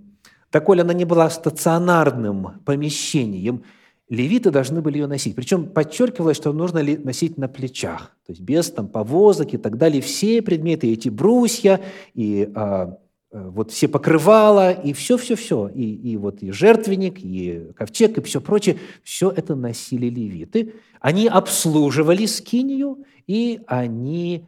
так 0.50 0.68
она 0.68 0.92
не 0.94 1.04
была 1.04 1.30
стационарным 1.30 2.60
помещением– 2.64 3.62
левиты 4.08 4.50
должны 4.50 4.80
были 4.82 4.98
ее 4.98 5.06
носить. 5.06 5.34
Причем 5.34 5.66
подчеркивалось, 5.66 6.36
что 6.36 6.52
нужно 6.52 6.82
носить 6.82 7.38
на 7.38 7.48
плечах, 7.48 8.14
то 8.26 8.32
есть 8.32 8.42
без 8.42 8.70
там, 8.70 8.88
повозок 8.88 9.54
и 9.54 9.58
так 9.58 9.78
далее. 9.78 10.02
Все 10.02 10.42
предметы, 10.42 10.92
эти 10.92 11.08
брусья, 11.08 11.80
и 12.14 12.50
а, 12.54 12.98
а 13.32 13.50
вот 13.50 13.72
все 13.72 13.88
покрывала, 13.88 14.72
и 14.72 14.92
все-все-все, 14.92 15.68
и, 15.68 15.82
и 15.82 16.16
вот 16.16 16.42
и 16.42 16.50
жертвенник, 16.50 17.18
и 17.18 17.72
ковчег, 17.76 18.18
и 18.18 18.22
все 18.22 18.40
прочее, 18.40 18.76
все 19.02 19.30
это 19.30 19.54
носили 19.54 20.06
левиты. 20.06 20.74
Они 21.00 21.26
обслуживали 21.26 22.26
скинию, 22.26 23.04
и 23.26 23.60
они 23.66 24.46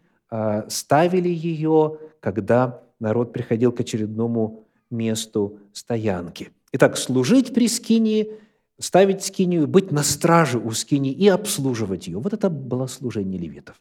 ставили 0.68 1.28
ее, 1.28 1.98
когда 2.20 2.82
народ 2.98 3.32
приходил 3.32 3.72
к 3.72 3.80
очередному 3.80 4.64
месту 4.90 5.58
стоянки. 5.72 6.50
Итак, 6.72 6.96
служить 6.96 7.54
при 7.54 7.68
скинии– 7.68 8.32
ставить 8.78 9.24
скинию, 9.24 9.66
быть 9.66 9.90
на 9.90 10.02
страже 10.02 10.58
у 10.58 10.70
скинии 10.72 11.12
и 11.12 11.28
обслуживать 11.28 12.06
ее. 12.06 12.18
Вот 12.18 12.32
это 12.32 12.50
было 12.50 12.86
служение 12.86 13.40
левитов. 13.40 13.80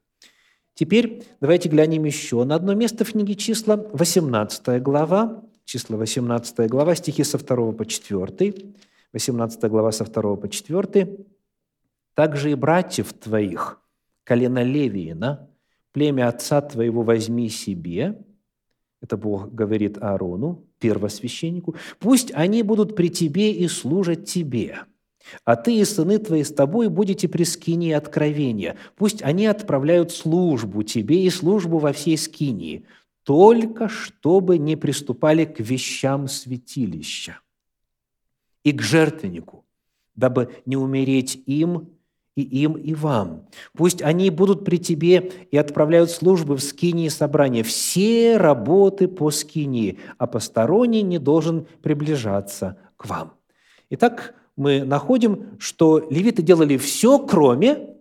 Теперь 0.74 1.24
давайте 1.40 1.70
глянем 1.70 2.04
еще 2.04 2.44
на 2.44 2.56
одно 2.56 2.74
место 2.74 3.06
в 3.06 3.12
книге 3.12 3.36
числа, 3.36 3.78
18 3.78 4.82
глава, 4.82 5.44
числа 5.64 5.98
18 5.98 6.70
глава, 6.70 6.96
стихи 6.96 7.24
со 7.24 7.38
2 7.38 7.72
по 7.72 7.86
4, 7.86 8.54
18 9.14 9.64
глава 9.70 9.92
со 9.92 10.06
2 10.06 10.36
по 10.36 10.50
4. 10.50 11.18
«Также 12.14 12.52
и 12.52 12.56
братьев 12.56 13.14
твоих, 13.14 13.80
колено 14.24 14.64
Левиина, 14.64 15.50
племя 15.96 16.28
отца 16.28 16.60
твоего 16.60 17.04
возьми 17.04 17.48
себе, 17.48 18.22
это 19.02 19.16
Бог 19.16 19.54
говорит 19.56 19.98
Аарону, 19.98 20.66
первосвященнику, 20.80 21.76
пусть 22.00 22.34
они 22.34 22.64
будут 22.64 22.98
при 22.98 23.08
тебе 23.08 23.54
и 23.54 23.70
служат 23.70 24.26
тебе, 24.26 24.80
а 25.46 25.56
ты 25.56 25.80
и 25.80 25.86
сыны 25.86 26.18
твои 26.18 26.44
с 26.44 26.52
тобой 26.52 26.90
будете 26.90 27.30
при 27.30 27.46
скинии 27.46 27.94
откровения. 27.94 28.76
Пусть 28.98 29.24
они 29.24 29.46
отправляют 29.46 30.12
службу 30.12 30.84
тебе 30.84 31.24
и 31.24 31.30
службу 31.30 31.78
во 31.78 31.94
всей 31.94 32.18
скинии, 32.18 32.86
только 33.24 33.88
чтобы 33.88 34.58
не 34.58 34.76
приступали 34.76 35.46
к 35.46 35.62
вещам 35.62 36.28
святилища 36.28 37.40
и 38.66 38.74
к 38.74 38.82
жертвеннику, 38.82 39.64
дабы 40.14 40.54
не 40.66 40.76
умереть 40.76 41.42
им 41.46 41.95
и 42.36 42.42
им, 42.42 42.74
и 42.74 42.94
вам. 42.94 43.48
Пусть 43.74 44.02
они 44.02 44.30
будут 44.30 44.66
при 44.66 44.78
тебе 44.78 45.32
и 45.52 45.58
отправляют 45.58 46.12
службы 46.12 46.58
в 46.58 46.64
скинии 46.64 47.08
собрания, 47.08 47.64
все 47.64 48.38
работы 48.38 49.08
по 49.08 49.32
скинии, 49.32 50.00
а 50.18 50.28
посторонний 50.28 51.02
не 51.02 51.18
должен 51.18 51.68
приближаться 51.82 52.78
к 52.98 53.06
вам». 53.06 53.34
Итак, 53.90 54.36
мы 54.58 54.84
находим, 54.84 55.58
что 55.60 56.06
левиты 56.10 56.42
делали 56.42 56.78
все, 56.78 57.20
кроме 57.20 57.96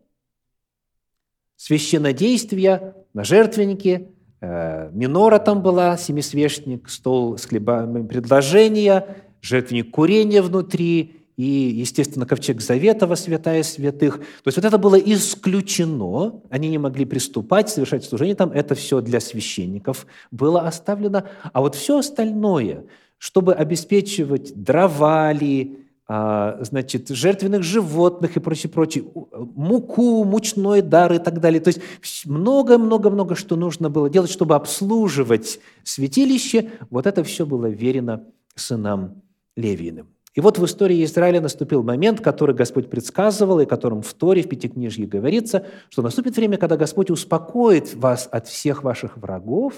священнодействия 1.57 2.94
на 3.12 3.25
жертвеннике, 3.25 4.11
э, 4.40 4.90
минора 4.92 5.38
там 5.38 5.62
была, 5.62 5.97
семисвечник, 5.97 6.88
стол 6.88 7.38
с 7.38 7.47
хлебами 7.47 8.07
предложения, 8.07 9.16
жертвенник 9.40 9.90
курения 9.90 10.42
внутри 10.42 11.24
и, 11.37 11.44
естественно, 11.44 12.27
ковчег 12.27 12.61
Завета 12.61 13.07
во 13.07 13.16
святая 13.16 13.62
святых. 13.62 14.18
То 14.18 14.49
есть 14.49 14.57
вот 14.57 14.64
это 14.64 14.79
было 14.79 14.97
исключено, 14.97 16.40
они 16.51 16.68
не 16.68 16.79
могли 16.79 17.05
приступать, 17.05 17.68
совершать 17.68 18.05
служение 18.05 18.37
там, 18.37 18.53
это 18.53 18.75
все 18.75 19.01
для 19.01 19.20
священников 19.20 20.07
было 20.31 20.62
оставлено. 20.62 21.25
А 21.53 21.61
вот 21.61 21.75
все 21.75 21.99
остальное, 21.99 22.85
чтобы 23.18 23.53
обеспечивать 23.55 24.53
дровали, 24.55 25.79
а, 26.07 26.59
значит, 26.61 27.09
жертвенных 27.09 27.62
животных 27.62 28.37
и 28.37 28.40
прочее, 28.40 28.70
прочее, 28.70 29.05
муку, 29.33 30.23
мучной 30.25 30.83
дар 30.83 31.14
и 31.14 31.18
так 31.18 31.40
далее. 31.40 31.61
То 31.61 31.68
есть 31.68 31.81
много-много-много, 32.27 33.35
что 33.35 33.57
нужно 33.57 33.90
было 33.90 34.11
делать, 34.11 34.31
чтобы 34.31 34.55
обслуживать 34.55 35.61
святилище. 35.83 36.70
Вот 36.90 37.07
это 37.07 37.25
все 37.25 37.47
было 37.47 37.66
верено 37.66 38.25
сынам 38.55 39.23
Левиным. 39.57 40.13
И 40.35 40.40
вот 40.40 40.59
в 40.59 40.64
истории 40.64 41.05
Израиля 41.05 41.40
наступил 41.40 41.83
момент, 41.83 42.20
который 42.20 42.55
Господь 42.55 42.90
предсказывал, 42.90 43.61
и 43.61 43.66
которым 43.66 44.03
в 44.03 44.12
Торе, 44.14 44.42
в 44.42 44.49
Пятикнижье 44.49 45.07
говорится, 45.07 45.66
что 45.90 46.03
наступит 46.03 46.37
время, 46.37 46.59
когда 46.59 46.77
Господь 46.77 47.11
успокоит 47.11 47.94
вас 47.94 48.29
от 48.31 48.49
всех 48.49 48.83
ваших 48.83 49.16
врагов, 49.16 49.75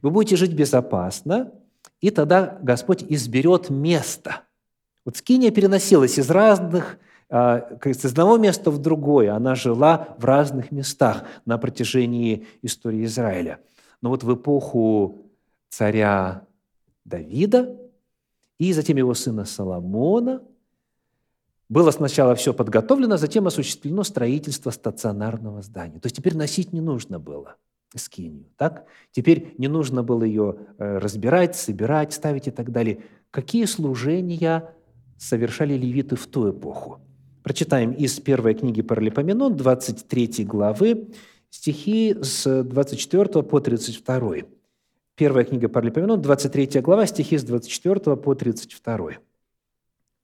вы 0.00 0.10
будете 0.10 0.36
жить 0.36 0.54
безопасно, 0.54 1.52
и 2.00 2.10
тогда 2.10 2.58
Господь 2.62 3.04
изберет 3.08 3.70
место– 3.70 4.42
вот 5.04 5.16
Скиния 5.16 5.50
переносилась 5.50 6.18
из 6.18 6.30
разных, 6.30 6.98
а, 7.28 7.78
из 7.84 8.04
одного 8.04 8.38
места 8.38 8.70
в 8.70 8.78
другое. 8.78 9.34
Она 9.34 9.54
жила 9.54 10.14
в 10.18 10.24
разных 10.24 10.70
местах 10.70 11.24
на 11.44 11.58
протяжении 11.58 12.46
истории 12.62 13.04
Израиля. 13.04 13.58
Но 14.00 14.10
вот 14.10 14.22
в 14.22 14.34
эпоху 14.34 15.26
царя 15.70 16.46
Давида 17.04 17.76
и 18.62 18.72
затем 18.72 18.96
его 18.96 19.12
сына 19.12 19.44
Соломона 19.44 20.40
было 21.68 21.90
сначала 21.90 22.36
все 22.36 22.54
подготовлено, 22.54 23.16
затем 23.16 23.48
осуществлено 23.48 24.04
строительство 24.04 24.70
стационарного 24.70 25.62
здания. 25.62 25.98
То 25.98 26.06
есть 26.06 26.16
теперь 26.16 26.36
носить 26.36 26.72
не 26.72 26.80
нужно 26.80 27.18
было 27.18 27.56
скинию. 27.96 28.46
Так? 28.56 28.84
Теперь 29.10 29.54
не 29.58 29.66
нужно 29.66 30.04
было 30.04 30.22
ее 30.22 30.58
э, 30.78 30.98
разбирать, 30.98 31.56
собирать, 31.56 32.12
ставить 32.12 32.46
и 32.46 32.52
так 32.52 32.70
далее. 32.70 33.02
Какие 33.32 33.64
служения 33.64 34.72
совершали 35.18 35.74
левиты 35.74 36.14
в 36.14 36.26
ту 36.28 36.50
эпоху. 36.50 37.00
Прочитаем 37.42 37.90
из 37.90 38.20
первой 38.20 38.54
книги 38.54 38.80
Паралипоменон, 38.80 39.56
23 39.56 40.44
главы, 40.44 41.08
стихи 41.50 42.16
с 42.20 42.62
24 42.62 43.42
по 43.42 43.60
32. 43.60 44.34
Первая 45.14 45.44
книга 45.44 45.68
Паралипоменон, 45.68 46.22
23 46.22 46.80
глава, 46.80 47.06
стихи 47.06 47.36
с 47.36 47.44
24 47.44 48.16
по 48.16 48.34
32. 48.34 49.18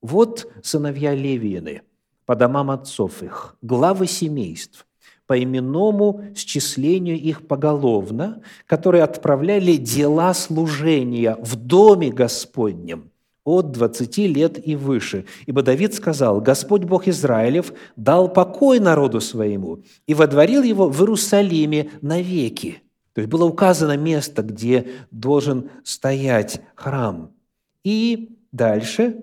«Вот 0.01 0.51
сыновья 0.63 1.15
Левиины 1.15 1.83
по 2.25 2.35
домам 2.35 2.71
отцов 2.71 3.23
их, 3.23 3.57
главы 3.61 4.07
семейств, 4.07 4.87
по 5.27 5.43
именному 5.43 6.25
счислению 6.35 7.19
их 7.19 7.47
поголовно, 7.47 8.43
которые 8.65 9.03
отправляли 9.03 9.77
дела 9.77 10.33
служения 10.33 11.37
в 11.41 11.57
доме 11.57 12.11
Господнем– 12.11 13.11
от 13.49 13.73
20 13.73 14.19
лет 14.19 14.67
и 14.67 14.77
выше. 14.77 15.25
Ибо 15.47 15.63
Давид 15.63 15.95
сказал, 15.95 16.41
«Господь 16.41 16.85
Бог 16.85 17.09
Израилев 17.09 17.73
дал 17.97 18.31
покой 18.31 18.79
народу 18.79 19.21
своему 19.21 19.83
и 20.07 20.15
водворил 20.15 20.63
его 20.63 20.89
в 20.89 21.01
Иерусалиме 21.01 21.91
навеки». 22.03 22.83
То 23.19 23.23
есть 23.23 23.33
было 23.33 23.47
указано 23.47 23.97
место, 23.97 24.45
где 24.45 24.87
должен 25.11 25.71
стоять 25.83 26.61
храм. 26.77 27.33
И 27.83 28.37
дальше, 28.53 29.17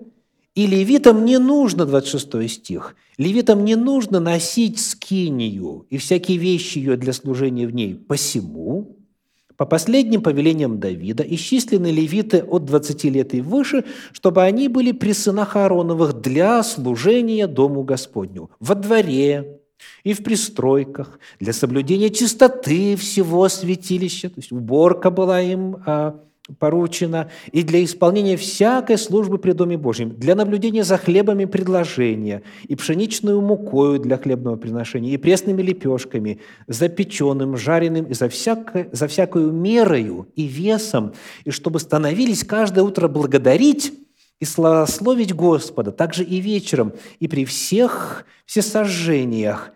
и 0.54 0.66
левитам 0.66 1.24
не 1.24 1.38
нужно, 1.38 1.86
26 1.86 2.50
стих, 2.50 2.94
левитам 3.16 3.64
не 3.64 3.74
нужно 3.74 4.20
носить 4.20 4.80
скинию 4.80 5.86
и 5.88 5.96
всякие 5.96 6.36
вещи 6.36 6.76
ее 6.76 6.98
для 6.98 7.14
служения 7.14 7.66
в 7.66 7.74
ней. 7.74 7.94
Посему 7.94 8.98
по 9.56 9.64
последним 9.64 10.20
повелениям 10.20 10.78
Давида 10.78 11.24
исчислены 11.30 11.86
левиты 11.86 12.42
от 12.42 12.66
20 12.66 13.04
лет 13.04 13.32
и 13.32 13.40
выше, 13.40 13.86
чтобы 14.12 14.42
они 14.42 14.68
были 14.68 14.92
при 14.92 15.14
сынах 15.14 15.56
Аароновых 15.56 16.20
для 16.20 16.62
служения 16.62 17.46
Дому 17.46 17.82
Господню 17.82 18.50
во 18.60 18.74
дворе 18.74 19.62
и 20.04 20.12
в 20.12 20.22
пристройках, 20.22 21.18
для 21.40 21.52
соблюдения 21.52 22.10
чистоты 22.10 22.96
всего 22.96 23.48
святилища, 23.48 24.28
то 24.28 24.38
есть 24.38 24.52
уборка 24.52 25.10
была 25.10 25.40
им 25.40 25.76
а, 25.86 26.20
поручено, 26.58 27.28
и 27.50 27.62
для 27.62 27.82
исполнения 27.84 28.36
всякой 28.36 28.98
службы 28.98 29.38
при 29.38 29.52
Доме 29.52 29.76
Божьем, 29.76 30.10
для 30.10 30.34
наблюдения 30.34 30.84
за 30.84 30.96
хлебами 30.96 31.44
предложения, 31.44 32.42
и 32.68 32.76
пшеничную 32.76 33.40
мукою 33.40 33.98
для 33.98 34.16
хлебного 34.16 34.56
приношения, 34.56 35.12
и 35.12 35.16
пресными 35.16 35.62
лепешками, 35.62 36.40
запеченным, 36.66 37.56
жареным, 37.56 38.06
и 38.06 38.14
за, 38.14 38.28
всякой, 38.28 38.88
за 38.92 39.08
всякую 39.08 39.52
мерою 39.52 40.28
и 40.36 40.44
весом, 40.46 41.14
и 41.44 41.50
чтобы 41.50 41.80
становились 41.80 42.44
каждое 42.44 42.82
утро 42.82 43.08
благодарить 43.08 43.92
и 44.40 44.44
славословить 44.44 45.34
Господа, 45.34 45.92
также 45.92 46.24
и 46.24 46.40
вечером, 46.40 46.92
и 47.20 47.28
при 47.28 47.44
всех 47.44 48.24
всесожжениях, 48.44 49.72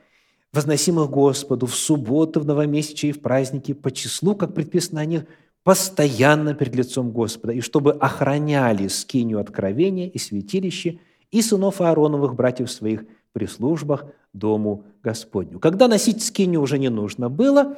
возносимых 0.52 1.10
Господу 1.10 1.66
в 1.66 1.74
субботы, 1.74 2.40
в 2.40 2.44
новомесячие 2.46 3.10
и 3.10 3.12
в 3.12 3.20
праздники 3.20 3.72
по 3.72 3.90
числу, 3.90 4.34
как 4.34 4.54
предписано 4.54 5.00
о 5.00 5.04
них– 5.04 5.24
постоянно 5.62 6.54
перед 6.54 6.74
лицом 6.74 7.10
Господа, 7.10 7.52
и 7.52 7.60
чтобы 7.60 7.92
охраняли 7.92 8.88
скинию 8.88 9.40
откровения 9.40 10.08
и 10.08 10.18
святилище, 10.18 10.98
и 11.30 11.42
сынов 11.42 11.80
Аароновых, 11.80 12.34
братьев 12.34 12.70
своих, 12.70 13.04
при 13.32 13.46
службах 13.46 14.06
Дому 14.32 14.84
Господню. 15.02 15.60
Когда 15.60 15.86
носить 15.86 16.24
скинию 16.24 16.60
уже 16.60 16.78
не 16.78 16.88
нужно 16.88 17.28
было, 17.28 17.76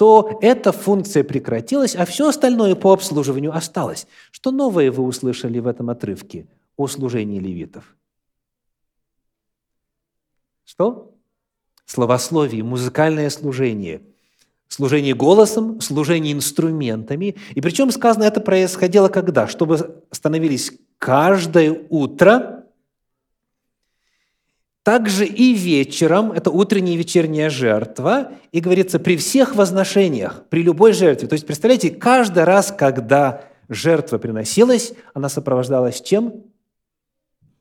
то 0.00 0.38
эта 0.40 0.72
функция 0.72 1.22
прекратилась, 1.22 1.94
а 1.94 2.06
все 2.06 2.26
остальное 2.26 2.74
по 2.74 2.94
обслуживанию 2.94 3.54
осталось. 3.54 4.06
Что 4.30 4.50
новое 4.50 4.90
вы 4.90 5.02
услышали 5.02 5.58
в 5.58 5.66
этом 5.66 5.90
отрывке 5.90 6.46
о 6.78 6.86
служении 6.86 7.38
левитов? 7.38 7.84
Что? 10.64 11.14
Словословие, 11.84 12.64
музыкальное 12.64 13.28
служение– 13.28 14.00
служение 14.68 15.14
голосом, 15.14 15.82
служение 15.82 16.32
инструментами. 16.32 17.36
И 17.54 17.60
причем 17.60 17.90
сказано, 17.90 18.22
это 18.22 18.40
происходило 18.40 19.08
когда? 19.08 19.48
Чтобы 19.48 20.02
становились 20.12 20.72
каждое 20.96 21.78
утро, 21.90 22.59
также 24.90 25.24
и 25.24 25.52
вечером, 25.54 26.32
это 26.32 26.50
утренняя 26.50 26.96
и 26.96 26.98
вечерняя 26.98 27.48
жертва, 27.48 28.32
и 28.50 28.58
говорится, 28.58 28.98
при 28.98 29.16
всех 29.16 29.54
возношениях, 29.54 30.42
при 30.48 30.64
любой 30.64 30.94
жертве. 30.94 31.28
То 31.28 31.34
есть, 31.34 31.46
представляете, 31.46 31.90
каждый 31.90 32.42
раз, 32.42 32.74
когда 32.76 33.44
жертва 33.68 34.18
приносилась, 34.18 34.92
она 35.14 35.28
сопровождалась 35.28 36.00
чем? 36.00 36.42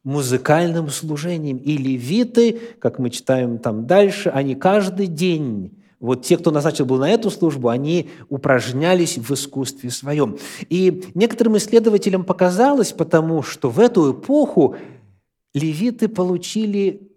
Музыкальным 0.04 0.90
служением. 0.90 1.58
И 1.58 1.78
левиты, 1.78 2.60
как 2.80 2.98
мы 2.98 3.12
читаем 3.12 3.60
там 3.60 3.86
дальше, 3.86 4.30
они 4.30 4.56
каждый 4.56 5.06
день 5.06 5.78
вот 6.00 6.26
те, 6.26 6.36
кто 6.36 6.50
назначен 6.50 6.88
был 6.88 6.98
на 6.98 7.12
эту 7.12 7.30
службу, 7.30 7.70
они 7.70 8.10
упражнялись 8.30 9.20
в 9.20 9.32
искусстве 9.32 9.92
своем. 9.92 10.40
И 10.68 11.04
некоторым 11.14 11.58
исследователям 11.58 12.24
показалось, 12.24 12.92
потому 12.92 13.44
что 13.44 13.70
в 13.70 13.80
эту 13.80 14.14
эпоху 14.14 14.78
левиты 15.54 16.08
получили 16.08 17.09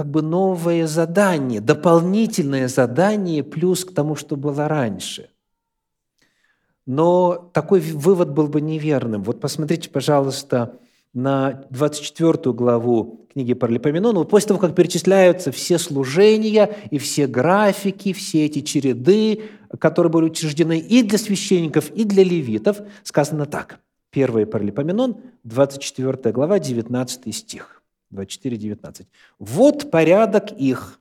как 0.00 0.10
бы 0.10 0.22
новое 0.22 0.86
задание, 0.86 1.60
дополнительное 1.60 2.68
задание 2.68 3.44
плюс 3.44 3.84
к 3.84 3.92
тому, 3.92 4.16
что 4.16 4.34
было 4.34 4.66
раньше. 4.66 5.28
Но 6.86 7.50
такой 7.52 7.80
вывод 7.80 8.30
был 8.30 8.46
бы 8.46 8.62
неверным. 8.62 9.22
Вот 9.22 9.42
посмотрите, 9.42 9.90
пожалуйста, 9.90 10.78
на 11.12 11.66
24 11.68 12.54
главу 12.54 13.26
книги 13.30 13.52
Паралипоменона, 13.52 14.20
вот 14.20 14.30
после 14.30 14.48
того, 14.48 14.60
как 14.60 14.74
перечисляются 14.74 15.52
все 15.52 15.76
служения 15.76 16.74
и 16.90 16.96
все 16.96 17.26
графики, 17.26 18.14
все 18.14 18.46
эти 18.46 18.62
череды, 18.62 19.42
которые 19.78 20.10
были 20.10 20.24
учреждены 20.24 20.78
и 20.78 21.02
для 21.02 21.18
священников, 21.18 21.90
и 21.90 22.04
для 22.04 22.24
левитов, 22.24 22.78
сказано 23.02 23.44
так. 23.44 23.80
1 24.12 24.46
Паралипоменон, 24.46 25.18
24 25.44 26.32
глава, 26.32 26.58
19 26.58 27.36
стих. 27.36 27.79
24, 28.10 28.56
19. 28.56 29.06
«Вот 29.38 29.90
порядок 29.90 30.52
их, 30.52 31.00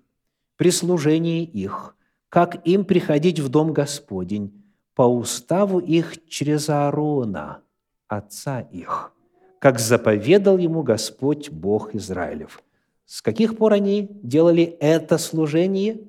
прислужение 0.56 1.44
их, 1.44 1.96
как 2.30 2.68
им 2.68 2.86
приходить 2.86 3.40
в 3.40 3.50
дом 3.50 3.74
Господень, 3.74 4.64
по 4.96 5.04
уставу 5.04 5.80
их 5.80 6.28
через 6.28 6.70
Аарона, 6.70 7.62
отца 8.08 8.62
их, 8.62 9.12
как 9.60 9.80
заповедал 9.80 10.58
ему 10.58 10.84
Господь 10.84 11.50
Бог 11.50 11.96
Израилев». 11.96 12.62
С 13.10 13.24
каких 13.24 13.58
пор 13.58 13.74
они 13.74 14.08
делали 14.22 14.62
это 14.64 15.18
служение? 15.18 16.08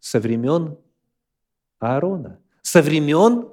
Со 0.00 0.18
времен 0.18 0.76
Аарона, 1.78 2.40
со 2.62 2.82
времен 2.82 3.48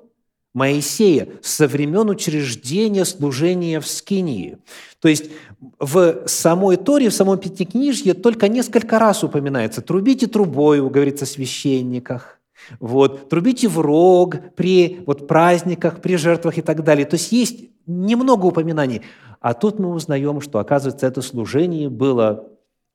Моисея, 0.54 1.30
со 1.42 1.68
времен 1.68 2.10
учреждения 2.10 3.06
служения 3.06 3.80
в 3.80 3.88
Скинии. 3.88 4.60
То 5.00 5.08
есть 5.08 5.32
в 5.80 6.28
самой 6.28 6.78
Торе, 6.78 7.10
в 7.10 7.14
самом 7.14 7.40
Пятикнижье 7.40 8.14
только 8.14 8.48
несколько 8.48 9.00
раз 9.00 9.24
упоминается 9.24 9.82
«трубите 9.82 10.28
трубою», 10.28 10.90
говорится 10.90 11.26
о 11.26 11.28
священниках, 11.28 12.40
вот, 12.80 13.30
«трубите 13.30 13.68
в 13.68 13.80
рог 13.80 14.38
при 14.56 15.02
вот, 15.08 15.28
праздниках, 15.28 16.02
при 16.02 16.18
жертвах 16.18 16.60
и 16.60 16.62
так 16.62 16.84
далее». 16.84 17.06
То 17.06 17.16
есть 17.16 17.32
есть 17.32 17.66
немного 17.88 18.46
упоминаний. 18.46 19.02
А 19.42 19.54
тут 19.54 19.80
мы 19.80 19.90
узнаем, 19.90 20.40
что, 20.40 20.60
оказывается, 20.60 21.08
это 21.08 21.22
служение 21.22 21.90
было 21.90 22.48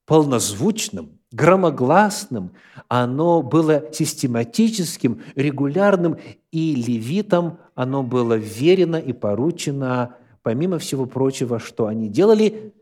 полнозвучным, 0.07 1.18
громогласным, 1.31 2.53
оно 2.89 3.43
было 3.43 3.93
систематическим, 3.93 5.23
регулярным, 5.35 6.17
и 6.51 6.75
левитам 6.75 7.59
оно 7.75 8.03
было 8.03 8.35
верено 8.35 8.97
и 8.97 9.13
поручено, 9.13 10.17
помимо 10.43 10.79
всего 10.79 11.07
прочего, 11.07 11.59
что 11.59 11.87
они 11.87 12.09
делали 12.09 12.73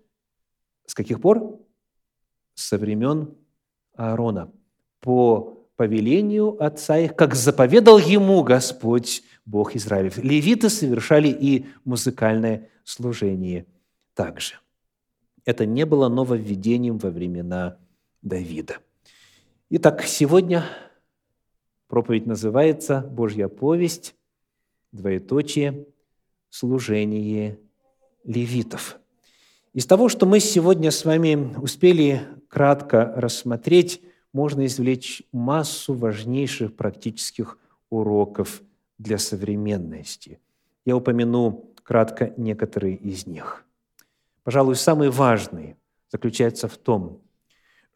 с 0.86 0.94
каких 0.94 1.20
пор? 1.20 1.58
Со 2.54 2.78
времен 2.78 3.34
Аарона. 3.96 4.50
По 5.00 5.66
повелению 5.76 6.62
отца 6.62 6.98
их, 6.98 7.14
как 7.14 7.34
заповедал 7.34 7.98
ему 7.98 8.42
Господь, 8.42 9.22
Бог 9.44 9.76
Израилев. 9.76 10.18
Левиты 10.18 10.70
совершали 10.70 11.28
и 11.28 11.66
музыкальное 11.84 12.70
служение 12.84 13.66
также. 14.14 14.54
Это 15.44 15.66
не 15.66 15.84
было 15.84 16.08
нововведением 16.08 16.98
во 16.98 17.10
времена 17.10 17.76
Давида. 18.26 18.78
Итак, 19.70 20.02
сегодня 20.02 20.64
проповедь 21.86 22.26
называется 22.26 23.00
«Божья 23.00 23.46
повесть», 23.46 24.16
двоеточие, 24.90 25.86
служение 26.50 27.60
левитов. 28.24 28.98
Из 29.74 29.86
того, 29.86 30.08
что 30.08 30.26
мы 30.26 30.40
сегодня 30.40 30.90
с 30.90 31.04
вами 31.04 31.56
успели 31.56 32.20
кратко 32.48 33.12
рассмотреть, 33.14 34.02
можно 34.32 34.66
извлечь 34.66 35.22
массу 35.30 35.94
важнейших 35.94 36.74
практических 36.74 37.58
уроков 37.90 38.60
для 38.98 39.18
современности. 39.18 40.40
Я 40.84 40.96
упомяну 40.96 41.72
кратко 41.84 42.34
некоторые 42.36 42.96
из 42.96 43.28
них. 43.28 43.64
Пожалуй, 44.42 44.74
самый 44.74 45.10
важный 45.10 45.76
заключается 46.10 46.66
в 46.66 46.76
том, 46.76 47.22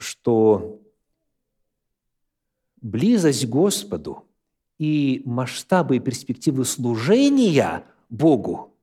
что 0.00 0.80
близость 2.80 3.46
к 3.46 3.48
Господу 3.48 4.24
и 4.78 5.22
масштабы 5.26 5.96
и 5.96 6.00
перспективы 6.00 6.64
служения 6.64 7.84
Богу, 8.08 8.74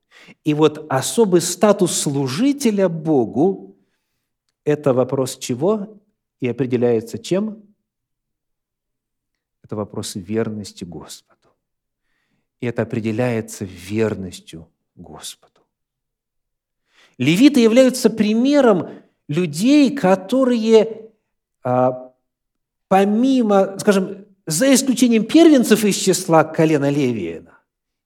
и 0.44 0.54
вот 0.54 0.86
особый 0.90 1.42
статус 1.42 1.94
служителя 1.94 2.88
Богу– 2.88 3.76
это 4.64 4.94
вопрос 4.94 5.38
чего 5.38 6.00
и 6.40 6.48
определяется 6.48 7.18
чем? 7.18 7.64
Это 9.64 9.76
вопрос 9.76 10.16
верности 10.16 10.84
Господу. 10.84 11.50
И 12.60 12.68
это 12.68 12.84
определяется 12.84 13.66
верностью 13.66 14.70
Господу. 14.96 15.62
Левиты 17.18 17.60
являются 17.60 18.10
примером 18.10 18.90
людей, 19.28 19.96
которые 19.96 21.07
помимо, 22.88 23.78
скажем, 23.80 24.26
за 24.46 24.74
исключением 24.74 25.26
первенцев 25.26 25.84
из 25.84 25.96
числа 25.96 26.44
колена 26.44 26.90
Левиина, 26.90 27.58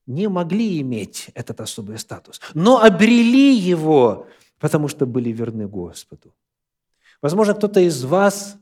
не 0.06 0.28
могли 0.28 0.80
иметь 0.80 1.30
этот 1.34 1.60
особый 1.60 1.98
статус, 1.98 2.40
но 2.54 2.82
обрели 2.82 3.54
его, 3.54 4.26
потому 4.58 4.88
что 4.88 5.06
были 5.06 5.30
верны 5.30 5.68
Господу. 5.68 6.34
Возможно, 7.20 7.54
кто-то 7.54 7.80
из 7.80 8.02
вас 8.04 8.56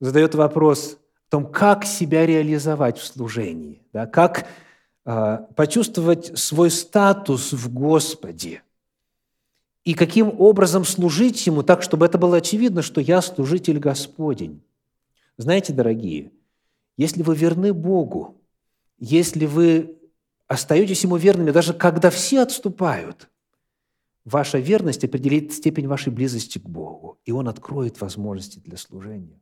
задает 0.00 0.34
вопрос 0.34 0.96
о 1.28 1.30
том, 1.30 1.46
как 1.46 1.84
себя 1.84 2.24
реализовать 2.24 2.98
в 2.98 3.04
служении, 3.04 3.82
да, 3.92 4.06
как 4.06 4.46
э, 5.04 5.38
почувствовать 5.54 6.38
свой 6.38 6.70
статус 6.70 7.52
в 7.52 7.72
Господе– 7.72 8.62
и 9.84 9.94
каким 9.94 10.40
образом 10.40 10.84
служить 10.84 11.46
Ему 11.46 11.62
так, 11.62 11.82
чтобы 11.82 12.06
это 12.06 12.18
было 12.18 12.36
очевидно, 12.36 12.82
что 12.82 13.00
я 13.00 13.20
служитель 13.20 13.78
Господень. 13.78 14.62
Знаете, 15.36 15.72
дорогие, 15.72 16.30
если 16.96 17.22
вы 17.22 17.34
верны 17.34 17.72
Богу, 17.72 18.40
если 18.98 19.46
вы 19.46 19.98
остаетесь 20.46 21.02
Ему 21.02 21.16
верными, 21.16 21.50
даже 21.50 21.74
когда 21.74 22.10
все 22.10 22.42
отступают, 22.42 23.28
ваша 24.24 24.58
верность 24.58 25.04
определит 25.04 25.52
степень 25.52 25.88
вашей 25.88 26.12
близости 26.12 26.58
к 26.58 26.68
Богу, 26.68 27.18
и 27.24 27.32
Он 27.32 27.48
откроет 27.48 28.00
возможности 28.00 28.60
для 28.60 28.76
служения. 28.76 29.40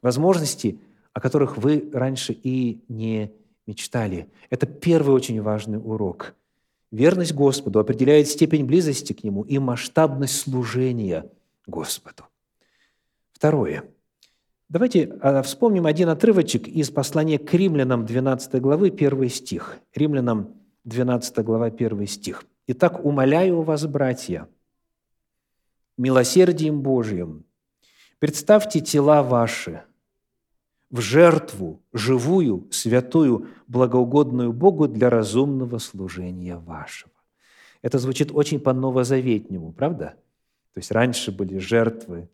Возможности, 0.00 0.78
о 1.12 1.20
которых 1.20 1.56
вы 1.56 1.90
раньше 1.92 2.32
и 2.32 2.84
не 2.88 3.32
мечтали. 3.66 4.30
Это 4.48 4.66
первый 4.66 5.14
очень 5.14 5.42
важный 5.42 5.78
урок– 5.78 6.34
Верность 6.90 7.34
Господу 7.34 7.78
определяет 7.78 8.28
степень 8.28 8.64
близости 8.64 9.12
к 9.12 9.22
Нему 9.22 9.42
и 9.42 9.58
масштабность 9.58 10.40
служения 10.40 11.30
Господу. 11.66 12.24
Второе. 13.32 13.84
Давайте 14.68 15.16
а, 15.20 15.42
вспомним 15.42 15.86
один 15.86 16.08
отрывочек 16.08 16.66
из 16.66 16.90
послания 16.90 17.38
к 17.38 17.52
римлянам 17.54 18.06
12 18.06 18.60
главы, 18.60 18.88
1 18.88 19.28
стих. 19.28 19.78
Римлянам 19.94 20.54
12 20.84 21.38
глава, 21.44 21.66
1 21.66 22.06
стих. 22.06 22.44
«Итак, 22.66 23.04
умоляю 23.04 23.62
вас, 23.62 23.86
братья, 23.86 24.48
милосердием 25.96 26.82
Божьим, 26.82 27.44
представьте 28.18 28.80
тела 28.80 29.22
ваши– 29.22 29.82
в 30.90 31.00
жертву 31.00 31.80
живую, 31.92 32.66
святую, 32.70 33.48
благоугодную 33.68 34.52
Богу 34.52 34.88
для 34.88 35.08
разумного 35.08 35.78
служения 35.78 36.56
вашего. 36.56 37.12
Это 37.82 37.98
звучит 37.98 38.30
очень 38.32 38.60
по-новозаветнему, 38.60 39.72
правда? 39.72 40.16
То 40.74 40.78
есть 40.78 40.90
раньше 40.90 41.32
были 41.32 41.58
жертвы 41.58 42.28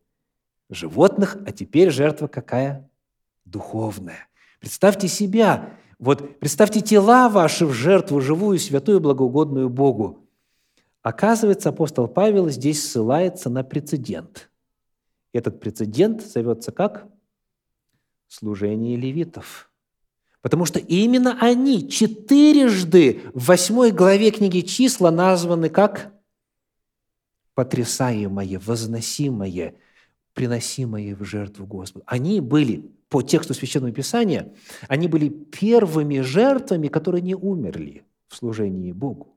животных, 0.69 1.37
а 1.47 1.53
теперь 1.53 1.91
жертва 1.91 2.27
какая? 2.27 2.91
Духовная. 3.45 4.29
Представьте 4.59 5.07
себя, 5.07 5.71
вот 5.99 6.41
представьте 6.41 6.81
тела 6.81 7.29
ваши 7.29 7.65
в 7.65 7.73
жертву 7.73 8.21
живую, 8.21 8.59
святую, 8.59 9.01
благоугодную 9.01 9.69
Богу. 9.69 10.27
Оказывается, 11.03 11.69
апостол 11.69 12.09
Павел 12.09 12.49
здесь 12.49 12.85
ссылается 12.85 13.49
на 13.49 13.63
прецедент. 13.63 14.51
Этот 15.33 15.61
прецедент 15.61 16.23
зовется 16.23 16.73
как? 16.73 17.07
Служение 18.29 18.97
левитов. 18.97 19.71
Потому 20.43 20.65
что 20.65 20.79
именно 20.79 21.39
они 21.41 21.89
четырежды 21.89 23.23
в 23.35 23.47
восьмой 23.47 23.91
главе 23.91 24.31
книги 24.31 24.61
числа 24.61 25.11
названы 25.11 25.69
как 25.69 26.13
потрясаемое, 27.55 28.61
возносимое, 28.61 29.75
приносимое 30.35 31.17
в 31.17 31.25
жертву 31.25 31.67
Господу. 31.67 32.05
Они 32.07 32.41
были, 32.41 32.91
по 33.09 33.23
тексту 33.23 33.55
Священного 33.55 33.93
Писания, 33.93 34.53
они 34.89 35.09
были 35.09 35.29
первыми 35.29 36.21
жертвами, 36.21 36.89
которые 36.89 37.23
не 37.23 37.35
умерли 37.35 38.05
в 38.29 38.37
служении 38.37 38.93
Богу. 38.93 39.36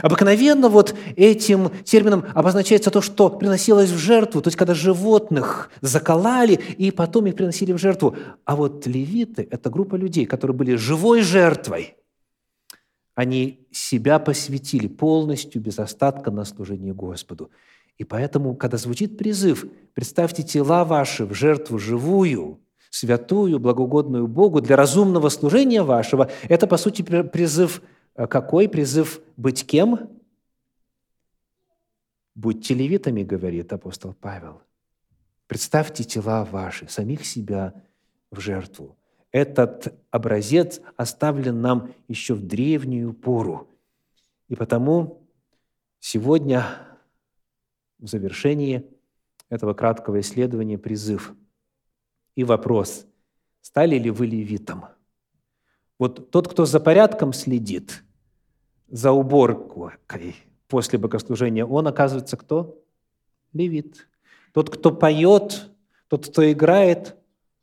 Обыкновенно 0.00 0.68
вот 0.68 0.94
этим 1.14 1.70
термином 1.84 2.24
обозначается 2.34 2.90
то, 2.90 3.02
что 3.02 3.28
приносилось 3.28 3.90
в 3.90 3.98
жертву, 3.98 4.40
то 4.40 4.48
есть 4.48 4.56
когда 4.56 4.74
животных 4.74 5.70
заколали 5.82 6.54
и 6.54 6.90
потом 6.90 7.26
их 7.26 7.36
приносили 7.36 7.72
в 7.72 7.78
жертву. 7.78 8.16
А 8.44 8.56
вот 8.56 8.86
левиты– 8.86 9.46
это 9.50 9.70
группа 9.70 9.96
людей, 9.96 10.24
которые 10.24 10.56
были 10.56 10.74
живой 10.76 11.20
жертвой. 11.20 11.96
Они 13.14 13.66
себя 13.70 14.18
посвятили 14.18 14.88
полностью, 14.88 15.60
без 15.60 15.78
остатка 15.78 16.30
на 16.30 16.44
служение 16.44 16.94
Господу. 16.94 17.50
И 17.98 18.04
поэтому, 18.04 18.56
когда 18.56 18.76
звучит 18.76 19.16
призыв, 19.18 19.66
представьте 19.92 20.42
тела 20.42 20.84
ваши 20.84 21.26
в 21.26 21.34
жертву 21.34 21.78
живую, 21.78 22.58
святую, 22.90 23.60
благоугодную 23.60 24.26
Богу 24.26 24.60
для 24.60 24.74
разумного 24.74 25.28
служения 25.28 25.82
вашего, 25.82 26.30
это, 26.48 26.66
по 26.66 26.78
сути, 26.78 27.02
призыв– 27.02 27.82
какой 28.14 28.68
призыв 28.68 29.20
быть 29.36 29.66
кем? 29.66 30.20
Будьте 32.34 32.74
левитами, 32.74 33.22
говорит 33.22 33.72
апостол 33.72 34.14
Павел. 34.14 34.62
Представьте 35.46 36.04
тела 36.04 36.44
ваши, 36.44 36.88
самих 36.88 37.24
себя 37.26 37.74
в 38.30 38.40
жертву. 38.40 38.96
Этот 39.30 39.92
образец 40.10 40.80
оставлен 40.96 41.60
нам 41.60 41.92
еще 42.06 42.34
в 42.34 42.46
древнюю 42.46 43.12
пору. 43.12 43.68
И 44.48 44.54
потому 44.54 45.28
сегодня 45.98 46.64
в 47.98 48.06
завершении 48.06 48.88
этого 49.48 49.74
краткого 49.74 50.20
исследования 50.20 50.78
призыв 50.78 51.34
и 52.36 52.44
вопрос, 52.44 53.06
стали 53.60 53.98
ли 53.98 54.10
вы 54.10 54.26
левитом? 54.26 54.86
Вот 55.98 56.30
тот, 56.30 56.48
кто 56.48 56.64
за 56.64 56.80
порядком 56.80 57.32
следит, 57.32 58.03
за 58.94 59.10
уборкой 59.10 60.36
после 60.68 61.00
богослужения, 61.00 61.66
он 61.66 61.88
оказывается 61.88 62.36
кто? 62.36 62.80
Левит. 63.52 64.06
Тот, 64.52 64.70
кто 64.70 64.92
поет, 64.92 65.68
тот, 66.06 66.28
кто 66.28 66.50
играет, 66.52 67.16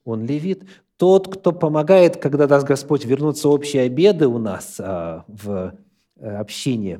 он 0.04 0.26
левит. 0.26 0.65
Тот, 0.98 1.34
кто 1.34 1.54
помогает, 1.54 2.17
когда 2.17 2.48
даст 2.48 2.67
Господь 2.67 3.06
вернуться 3.06 3.48
общие 3.48 3.84
обеды 3.84 4.28
у 4.28 4.39
нас 4.39 4.76
а, 4.78 5.24
в 5.30 5.74
а, 6.20 6.39
общине 6.41 7.00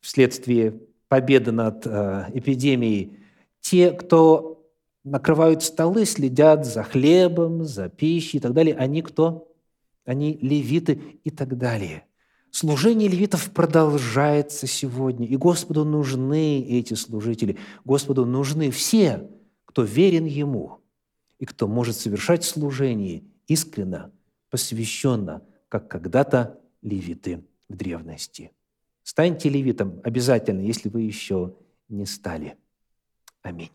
вследствие 0.00 0.78
победы 1.08 1.50
над 1.50 1.88
а, 1.88 2.28
эпидемией, 2.32 3.18
те, 3.60 3.90
кто 3.90 4.64
накрывают 5.02 5.64
столы, 5.64 6.04
следят 6.04 6.64
за 6.64 6.84
хлебом, 6.84 7.64
за 7.64 7.88
пищей 7.88 8.36
и 8.36 8.40
так 8.40 8.52
далее, 8.52 8.76
они 8.76 9.02
кто? 9.02 9.52
Они 10.04 10.38
левиты 10.40 11.18
и 11.24 11.30
так 11.30 11.58
далее. 11.58 12.04
Служение 12.50 13.08
левитов 13.08 13.50
продолжается 13.50 14.66
сегодня, 14.66 15.26
и 15.26 15.36
Господу 15.36 15.84
нужны 15.84 16.62
эти 16.62 16.94
служители. 16.94 17.58
Господу 17.84 18.24
нужны 18.24 18.70
все, 18.70 19.28
кто 19.66 19.82
верен 19.82 20.24
Ему 20.24 20.80
и 21.38 21.44
кто 21.44 21.68
может 21.68 21.96
совершать 21.96 22.44
служение 22.44 23.24
искренно, 23.46 24.10
посвященно, 24.48 25.42
как 25.68 25.88
когда-то 25.88 26.58
левиты 26.80 27.44
в 27.68 27.76
древности. 27.76 28.52
Станьте 29.02 29.48
левитом 29.48 30.00
обязательно, 30.02 30.60
если 30.60 30.88
вы 30.88 31.02
еще 31.02 31.54
не 31.88 32.06
стали. 32.06 32.56
Аминь. 33.42 33.70